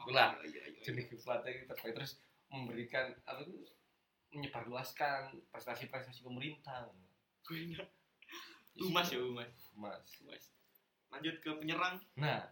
[0.00, 0.28] Itulah.
[0.40, 1.16] Iya, iya, iya.
[1.20, 2.16] Plate itu terbaik terus
[2.48, 3.60] memberikan apa itu
[4.38, 6.86] menyebarluaskan prestasi-prestasi pemerintah
[7.42, 7.80] Bener.
[8.78, 9.50] Umas ya umas.
[9.74, 10.42] mas Umas.
[11.08, 11.96] Lanjut ke penyerang.
[12.14, 12.42] nah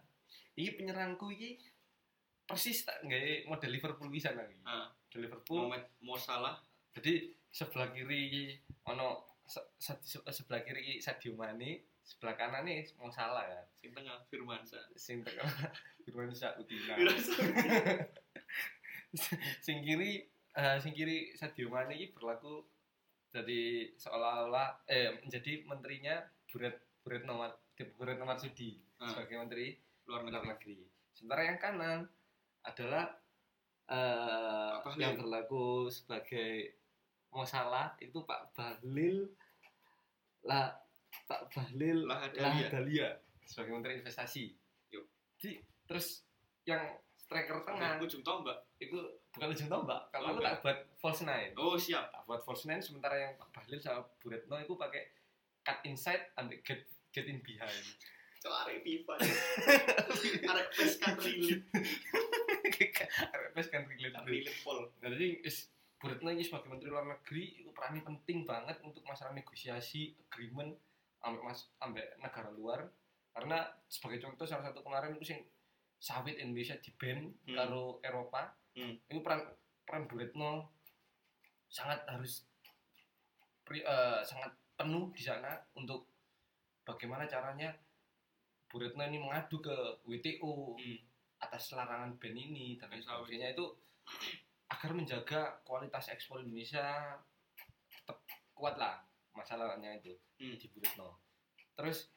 [0.53, 1.57] ini penyerangku ini
[2.43, 6.57] persis tak nggak model Liverpool bisa lagi Ah, model Liverpool Mohamed Mo Salah.
[6.91, 13.07] jadi sebelah kiri ono se- se- se- sebelah kiri Sadio Mane sebelah kanan nih mau
[13.07, 14.79] salah ya Sing tengah Firmansa.
[14.93, 15.45] sing tengah
[16.01, 17.33] Firman Utina Firmansa.
[19.61, 20.25] sing kiri
[20.57, 22.65] eh, sing kiri Sadio Mane ini berlaku
[23.29, 23.61] jadi
[23.93, 27.53] seolah-olah eh menjadi menterinya Buret Buret Nomor
[27.95, 29.05] Buret Nomor Sudi Ah.
[29.07, 29.77] sebagai menteri
[30.09, 30.49] Luar luar negeri.
[30.73, 30.77] negeri.
[31.13, 31.99] Sementara yang kanan
[32.63, 33.05] adalah
[33.85, 34.97] eh, Bahlil.
[34.97, 36.73] yang berlaku sebagai
[37.29, 39.29] Mosalah itu Pak Bahlil
[40.41, 40.73] lah
[41.27, 42.41] Pak Bahlil Lahadalia.
[42.41, 43.09] Lahadalia
[43.43, 44.55] sebagai menteri investasi.
[44.89, 45.05] Yuk.
[45.37, 46.23] Jadi terus
[46.63, 46.81] yang
[47.17, 48.65] striker tengah Ujung tombak.
[48.77, 48.97] itu
[49.37, 50.01] bukan ujung tombak.
[50.09, 50.47] Kalau aku Oke.
[50.49, 51.53] tak buat false nine.
[51.53, 52.09] Oh siap.
[52.09, 55.13] Tak buat false nine sementara yang Pak Bahlil sama Bu Retno itu pakai
[55.61, 56.81] cut inside ambil get
[57.13, 57.69] get in behind.
[58.47, 59.13] Arek FIFA.
[60.51, 61.67] Arek PES kan relate.
[63.35, 64.13] RPS kan relate.
[64.13, 64.87] Kan relate pol.
[65.01, 65.67] Nah, jadi is
[65.97, 70.77] Bu Retno ini sebagai Menteri Luar Negeri itu perannya penting banget untuk masalah negosiasi agreement
[71.25, 72.85] ambek mas ambek negara luar
[73.33, 75.41] karena sebagai contoh salah satu kemarin itu sing
[75.97, 77.57] sawit Indonesia di ban Hmm.
[77.57, 78.93] karo Eropa Hmm.
[79.09, 79.41] itu peran
[79.81, 80.69] peran Bu Retno
[81.65, 82.45] sangat harus
[83.65, 86.05] pri- eh, sangat penuh di sana untuk
[86.85, 87.73] bagaimana caranya
[88.69, 89.73] Bu Retno ini mengadu ke
[90.05, 90.97] WTO Hmm.
[91.37, 93.65] atas larangan ban ini dan lain sebagainya itu
[94.67, 97.17] agar menjaga kualitas ekspor Indonesia
[97.89, 98.21] tetap
[98.53, 99.01] kuat lah
[99.33, 100.53] masalahnya itu Hmm.
[100.53, 101.17] di Bu Retno.
[101.73, 102.13] Terus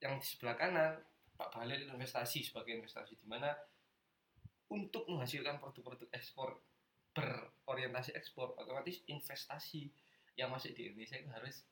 [0.00, 1.00] yang di sebelah kanan
[1.32, 3.56] Pak Bahlil investasi sebagai investasi di mana
[4.72, 6.56] untuk menghasilkan produk-produk ekspor
[7.12, 9.92] berorientasi ekspor otomatis investasi
[10.32, 11.68] yang masuk di Indonesia itu harus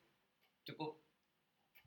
[0.68, 1.00] cukup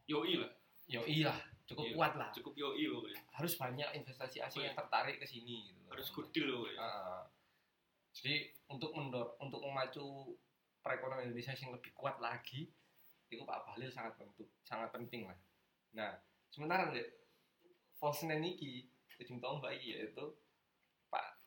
[0.09, 0.49] yoi lah.
[0.89, 1.31] Yo iya
[1.63, 2.29] cukup Iya, kuat lah.
[2.33, 5.85] cukup yoi loh ya harus banyak investasi asing yang tertarik ke sini gitu.
[5.87, 7.23] Harus good deal loh ya Ah.
[8.11, 10.33] jadi untuk mendor untuk memacu
[10.83, 12.67] perekonomian Indonesia yang lebih kuat lagi
[13.29, 15.37] itu Pak Bahlil sangat penting sangat penting lah.
[15.93, 16.11] Nah
[16.49, 17.05] sementara deh
[18.27, 18.83] name ini
[19.21, 20.25] ujung tombak iki yaitu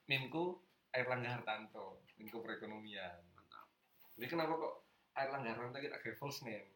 [0.06, 0.62] Pak Menko
[0.94, 3.66] Airlangga Hartanto Menko Perekonomian mantap
[4.14, 4.74] jadi kenapa kok
[5.18, 6.70] Airlangga Hartanto kita kayak false name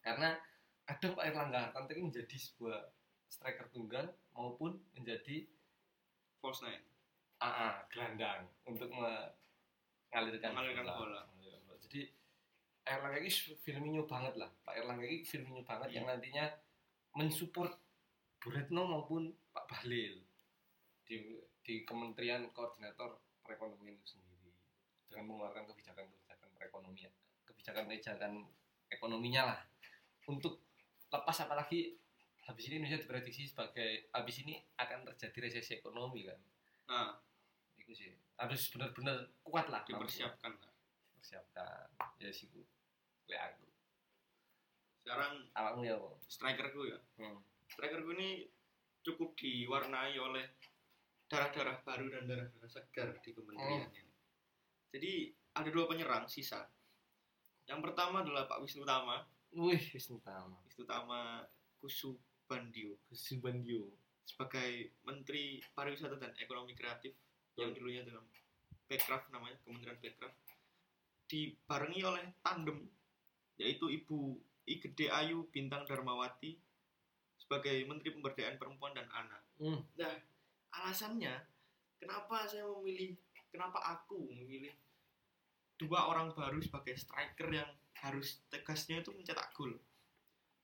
[0.00, 0.40] karena
[0.88, 2.80] kadang Pak Airlangga Hartanto ini menjadi sebuah
[3.28, 5.44] striker tunggal maupun menjadi
[6.40, 6.80] false nine
[7.38, 11.22] AA gelandang untuk mengalirkan, Mengalirkan bola.
[11.28, 11.74] Bola.
[11.86, 12.10] Jadi
[12.88, 13.30] Erlangga ini
[13.62, 14.50] Firmino banget lah.
[14.64, 15.96] Pak Erlangga ini Firmino banget Iya.
[16.00, 16.44] yang nantinya
[17.14, 17.78] mensupport
[18.42, 20.18] Bu Retno maupun Pak Bahlil
[21.06, 21.36] di
[21.68, 24.56] di Kementerian Koordinator Perekonomian itu sendiri
[25.04, 27.12] dengan mengeluarkan kebijakan-kebijakan perekonomian,
[27.44, 28.48] kebijakan-kebijakan
[28.88, 29.60] ekonominya lah
[30.24, 30.64] untuk
[31.12, 31.92] lepas apalagi
[32.48, 36.40] habis ini Indonesia diprediksi sebagai habis ini akan terjadi resesi ekonomi kan?
[36.88, 37.12] Nah.
[37.76, 38.16] Itu sih.
[38.40, 39.84] Harus benar-benar kuat lah.
[39.84, 40.72] Dipersiapkan lah.
[41.20, 42.64] Persiapkan ya sih bu.
[43.28, 43.68] Lek aku.
[45.04, 46.16] Sekarang awakmu ya bu?
[46.24, 46.98] strikerku ya.
[47.20, 47.44] Hmm.
[47.68, 48.48] strikerku ini
[49.04, 50.48] cukup diwarnai oleh
[51.28, 54.12] darah-darah baru dan darah-darah segar di kementerian ini.
[54.88, 55.12] Jadi
[55.54, 56.64] ada dua penyerang sisa.
[57.68, 61.44] Yang pertama adalah Pak Wisnu Tama, wih Wisnu Tama Wisnu Tama
[61.80, 63.88] Kusubandio Subandio
[64.28, 67.16] sebagai Menteri Pariwisata dan Ekonomi Kreatif
[67.56, 68.24] yang dulunya dalam
[68.88, 70.32] Bekraf namanya Kementerian Bekraf
[71.28, 72.88] dibarengi oleh tandem
[73.60, 74.36] yaitu Ibu
[74.68, 76.56] I Gede Ayu Bintang Darmawati
[77.40, 79.40] sebagai Menteri Pemberdayaan Perempuan dan Anak.
[79.60, 79.80] hmm.
[79.96, 80.14] Nah,
[80.88, 81.36] alasannya
[82.00, 83.12] kenapa saya memilih,
[83.52, 84.72] kenapa aku memilih
[85.76, 87.68] dua orang baru sebagai striker yang
[88.00, 89.76] harus tegasnya itu mencetak gol.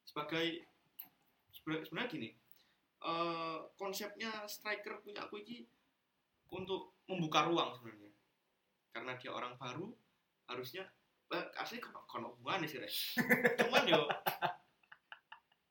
[0.08, 0.64] Sebagai
[1.52, 2.32] sebenarnya gini,
[3.04, 5.68] eh, konsepnya striker punya aku ini
[6.48, 8.10] untuk membuka ruang sebenarnya.
[8.96, 9.92] Karena dia orang baru,
[10.48, 10.88] harusnya
[11.36, 12.80] eh, asli kono kono sih.
[13.60, 14.08] Cuman yo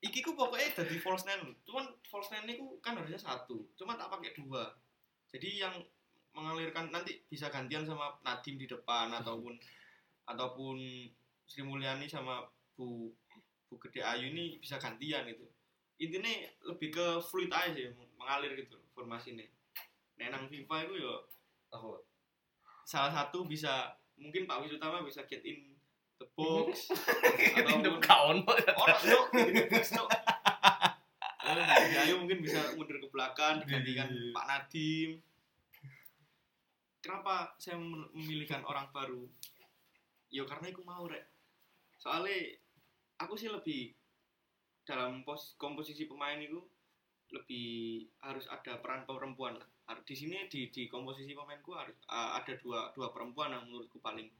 [0.03, 4.11] iki ku pokoknya jadi false nine cuman false nine itu kan harusnya satu cuma tak
[4.11, 4.67] pakai dua.
[5.33, 5.73] Jadi yang
[6.37, 9.55] mengalirkan nanti bisa gantian sama Nadim di depan ataupun
[10.27, 10.75] ataupun
[11.47, 12.43] Sri Mulyani sama
[12.75, 13.09] Bu
[13.69, 15.45] Bu Gede Ayu ini bisa gantian itu
[16.01, 16.33] intinya
[16.67, 19.45] lebih ke fluid aja sih mengalir gitu formasi ini
[20.17, 21.15] nah nang FIFA itu ya
[21.73, 22.01] apa?
[22.85, 25.72] salah satu bisa mungkin Pak Wisutama bisa get in
[26.23, 26.87] the box
[27.53, 28.55] Hidup ataupun kawan pak.
[28.73, 29.27] Orang dong
[31.43, 34.31] Eh, Ayo mungkin bisa mundur ke belakang digantikan Iya.
[34.31, 35.09] Pak Nadim.
[37.03, 39.27] Kenapa saya mem- memilihkan orang baru?
[40.31, 41.27] Ya karena aku mau rek.
[41.99, 42.55] Soalnya
[43.19, 43.91] aku sih lebih
[44.83, 46.63] dalam pos komposisi pemain itu
[47.29, 47.67] lebih
[48.23, 49.67] harus ada peran perempuan lah.
[50.01, 54.31] Di sini di di komposisi pemainku harus uh, ada dua dua perempuan yang menurutku paling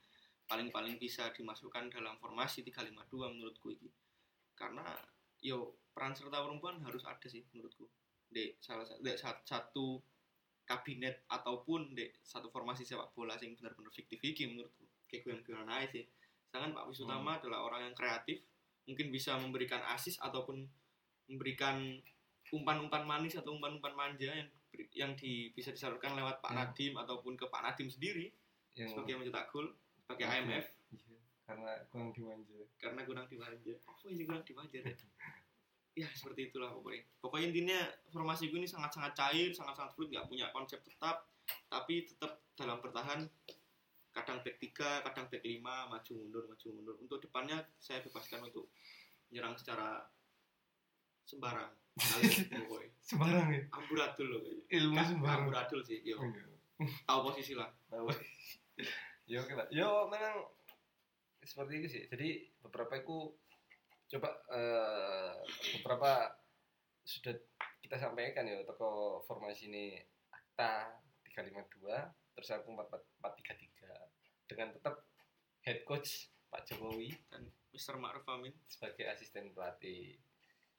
[0.44, 3.90] paling paling bisa dimasukkan dalam formasi 352 menurutku ini
[4.54, 4.86] karena
[5.44, 7.86] yo peran serta perempuan harus ada sih menurutku.
[8.32, 10.02] Di salah sat- satu
[10.64, 14.88] kabinet ataupun di satu formasi sepak bola yang benar-benar fiktif iki menurutku.
[15.06, 16.06] Kayak gue yang aja sih.
[16.50, 18.42] Sedangkan Pak Wisutama adalah orang yang kreatif
[18.88, 20.64] mungkin bisa memberikan asis ataupun
[21.30, 22.00] memberikan
[22.52, 24.50] umpan-umpan manis atau umpan-umpan manja yang
[24.94, 26.60] yang di, bisa disalurkan lewat Pak Hmm.
[26.66, 28.34] Nadim ataupun ke Pak Nadim sendiri
[28.74, 29.70] yang sebagai mencetak gol
[30.12, 30.24] Oke.
[30.24, 32.60] IMF Iya, karena kurang dimanja.
[32.78, 33.74] Karena kurang dimanja.
[33.88, 35.00] Apa sih kurang dimanja Rek?
[35.94, 37.06] ya seperti itulah pokoknya.
[37.22, 37.80] Pokoknya intinya
[38.10, 41.30] formasi gue ini sangat-sangat cair sangat-sangat fluid nggak punya konsep tetap
[41.70, 43.30] tapi tetap dalam bertahan.
[44.14, 45.58] Kadang back 3, kadang back 5
[45.90, 46.96] maju mundur maju mundur.
[47.02, 48.70] Untuk depannya saya bebaskan untuk
[49.30, 50.06] menyerang secara
[51.26, 51.74] sembarang.
[53.04, 53.62] Sembarang ya?
[53.70, 54.66] Amburadul loh kayaknya.
[54.82, 55.40] Ilmu sembarang.
[55.46, 56.90] amburadul sih yo Oh, iya.
[57.06, 57.70] tahu posisi lah.
[57.90, 58.08] Tahu.
[59.32, 60.44] oke lah yo memang
[61.44, 62.04] seperti itu sih.
[62.08, 62.30] Jadi
[62.64, 63.32] beberapa itu
[64.16, 65.34] coba eh,
[65.80, 66.32] beberapa
[67.04, 67.36] sudah
[67.84, 70.00] kita sampaikan ya toko formasi ini
[70.32, 70.88] akta
[71.28, 71.84] 352
[72.34, 75.04] terus aku 433 dengan tetap
[75.68, 77.12] head coach Pak Jokowi.
[77.28, 77.98] Dan Mr.
[77.98, 78.54] Ma'ruf Amin.
[78.70, 80.16] Sebagai asisten pelatih.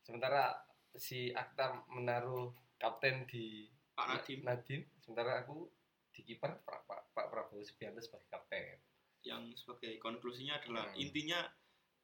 [0.04, 0.54] Sementara
[0.94, 5.70] si akta menaruh kapten di Pak Nadim Nadine sementara aku
[6.14, 8.78] di kiper Pak, Pak, Pak Prabowo Subianto sebagai kapten.
[9.26, 11.02] Yang sebagai konklusinya adalah Hmm.
[11.02, 11.42] intinya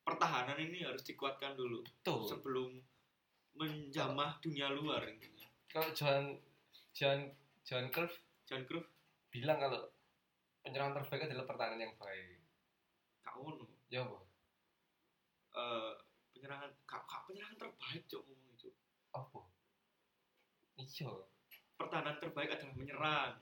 [0.03, 2.83] pertahanan ini harus dikuatkan dulu tuh sebelum
[3.55, 5.47] menjamah dunia luar intinya.
[5.71, 6.35] kalau Johan
[6.91, 7.31] Johan
[7.63, 8.11] Johan Cruyff
[8.43, 8.91] John Cruyff
[9.31, 9.87] bilang kalau
[10.67, 12.43] penyerang terbaik adalah pertahanan yang baik.
[13.23, 13.47] Kau
[13.87, 14.19] ya apa?
[15.51, 15.93] Eh,
[16.35, 18.69] penyerangan kak, kak penyerangan terbaik cok ngomong itu.
[19.15, 19.41] Apa?
[20.75, 21.11] Iya.
[21.79, 23.33] Pertahanan terbaik adalah menyerang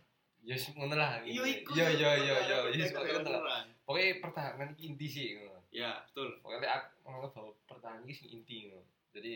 [0.43, 1.34] ya ngono lah iku.
[1.74, 5.61] iya iya Pertahanan iya terbaik adalah ngono lah pokoknya pertahanan iki inti sih ngono.
[5.68, 8.84] ya betul pokoknya aku menganggap bahwa pertahanan ini sing inti ngono.
[9.12, 9.32] jadi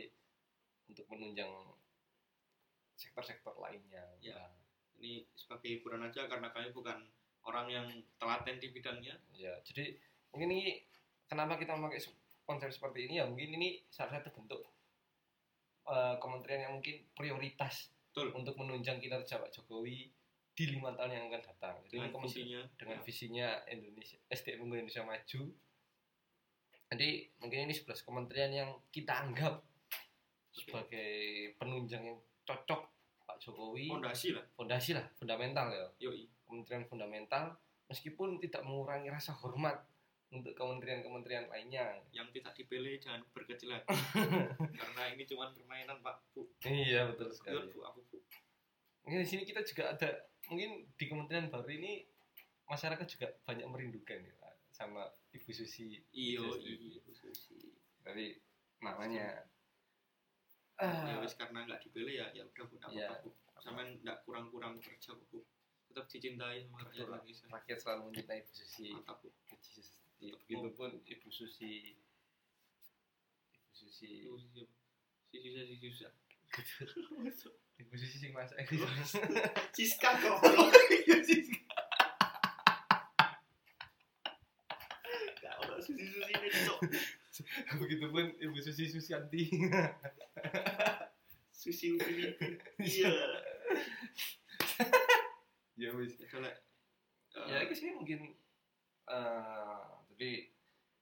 [0.89, 1.53] untuk menunjang
[2.95, 4.39] sektor-sektor lainnya Ya.
[4.39, 4.53] Nah,
[5.03, 6.95] ini sebagai hiburan aja karena kami bukan
[7.43, 7.87] orang yang
[8.17, 9.99] telaten di bidangnya ya jadi
[10.31, 10.79] mungkin ini
[11.27, 12.15] kenapa kita memakai se-
[12.47, 14.63] konsep seperti ini ya mungkin ini salah satu bentuk
[15.91, 18.31] eh, kementerian yang mungkin prioritas Betul.
[18.39, 20.07] untuk menunjang kinerja Pak Jokowi
[20.53, 21.75] di lima tahun yang akan datang.
[21.81, 22.61] Jadi dengan ini kementerian- visinya.
[22.77, 23.03] dengan Ya.
[23.03, 25.43] visinya Indonesia SDM unggul Indonesia maju.
[26.87, 29.65] Jadi mungkin ini 11 kementerian yang kita anggap
[30.53, 31.11] sebagai
[31.57, 32.85] penunjang yang cocok
[33.23, 33.89] Pak Jokowi.
[33.89, 34.45] Fondasi lah.
[34.53, 35.89] Fondasi lah fundamental ya.
[36.03, 36.29] Yoi.
[36.45, 37.57] Kementerian fundamental
[37.89, 39.89] meskipun tidak mengurangi rasa hormat
[40.29, 41.97] untuk kementerian-kementerian lainnya.
[42.11, 43.89] Yang tidak dipilih jangan berkecil hati.
[44.81, 46.45] Karena ini cuma permainan pak bu.
[46.61, 48.17] Iya betul Betul, bu aku bu.
[49.03, 50.09] Mungkin di sini kita juga ada
[50.53, 52.05] mungkin di kementerian baru ini
[52.65, 54.35] masyarakat juga banyak merindukan ya
[54.69, 57.73] sama Ibu Susi iyo Iya, iyo Bu Susi.
[58.01, 58.37] dari
[58.81, 59.45] namanya
[60.81, 63.09] ya ah, wis karena nggak dipilih ya ya udah bu nggak Ya.
[63.23, 63.31] bu
[63.61, 65.45] sampean nggak kurang-kurang kerja bu
[65.87, 67.05] tetap dicintai sama rakyat.
[67.05, 71.73] Indonesia rakyat selalu mencintai Ibu Susi mantap bu Ibu Susi begitupun Ibu Susi
[73.61, 74.63] Ibu Susi Ibu Susi
[75.33, 76.13] si susah
[77.81, 78.61] Ibu Susi sing masak
[79.73, 80.37] Siska kok
[85.43, 86.81] Gak ada susi-susi ini cok.
[87.81, 89.51] Begitupun Ibu Susi Susianti.
[91.51, 92.37] Susi ini
[92.79, 93.11] Iya.
[95.81, 96.15] Ya wis.
[96.37, 98.37] Lah eh, ya itu sih mungkin
[99.09, 99.81] eh
[100.13, 100.53] tapi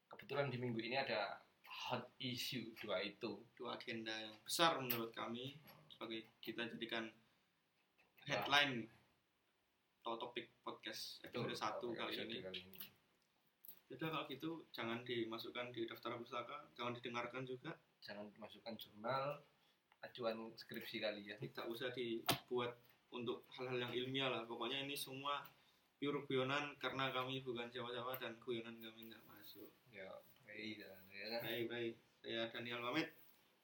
[0.09, 1.37] kebetulan di minggu ini ada
[1.91, 5.59] hot issue dua itu dua agenda yang besar menurut kami
[5.91, 7.11] sebagai kita jadikan
[8.23, 8.87] headline
[9.99, 12.39] atau topik podcast episode satu kali ini.
[12.39, 12.79] ini
[13.91, 19.43] Jadi kalau gitu jangan dimasukkan di daftar pustaka, jangan didengarkan juga, jangan masukkan jurnal
[19.99, 22.71] acuan skripsi kali ya tidak usah dibuat
[23.11, 24.47] untuk hal-hal yang ilmiah lah.
[24.47, 25.43] Pokoknya ini semua
[25.99, 29.67] pure guyonan karena kami bukan siapa-siapa dan guyonan kami nggak masuk.
[29.91, 30.07] ya
[30.47, 30.79] baik
[31.21, 33.07] ya Baik baik, saya Daniel pamit.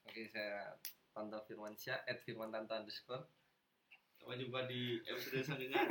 [0.06, 0.78] oke saya
[1.10, 3.26] Tanto Firmansyah at Firman Tanto underscore
[4.18, 5.82] Sampai jumpa di episode selanjutnya.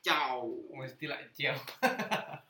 [0.00, 0.48] Ciao.
[0.72, 1.60] mesti lah ciao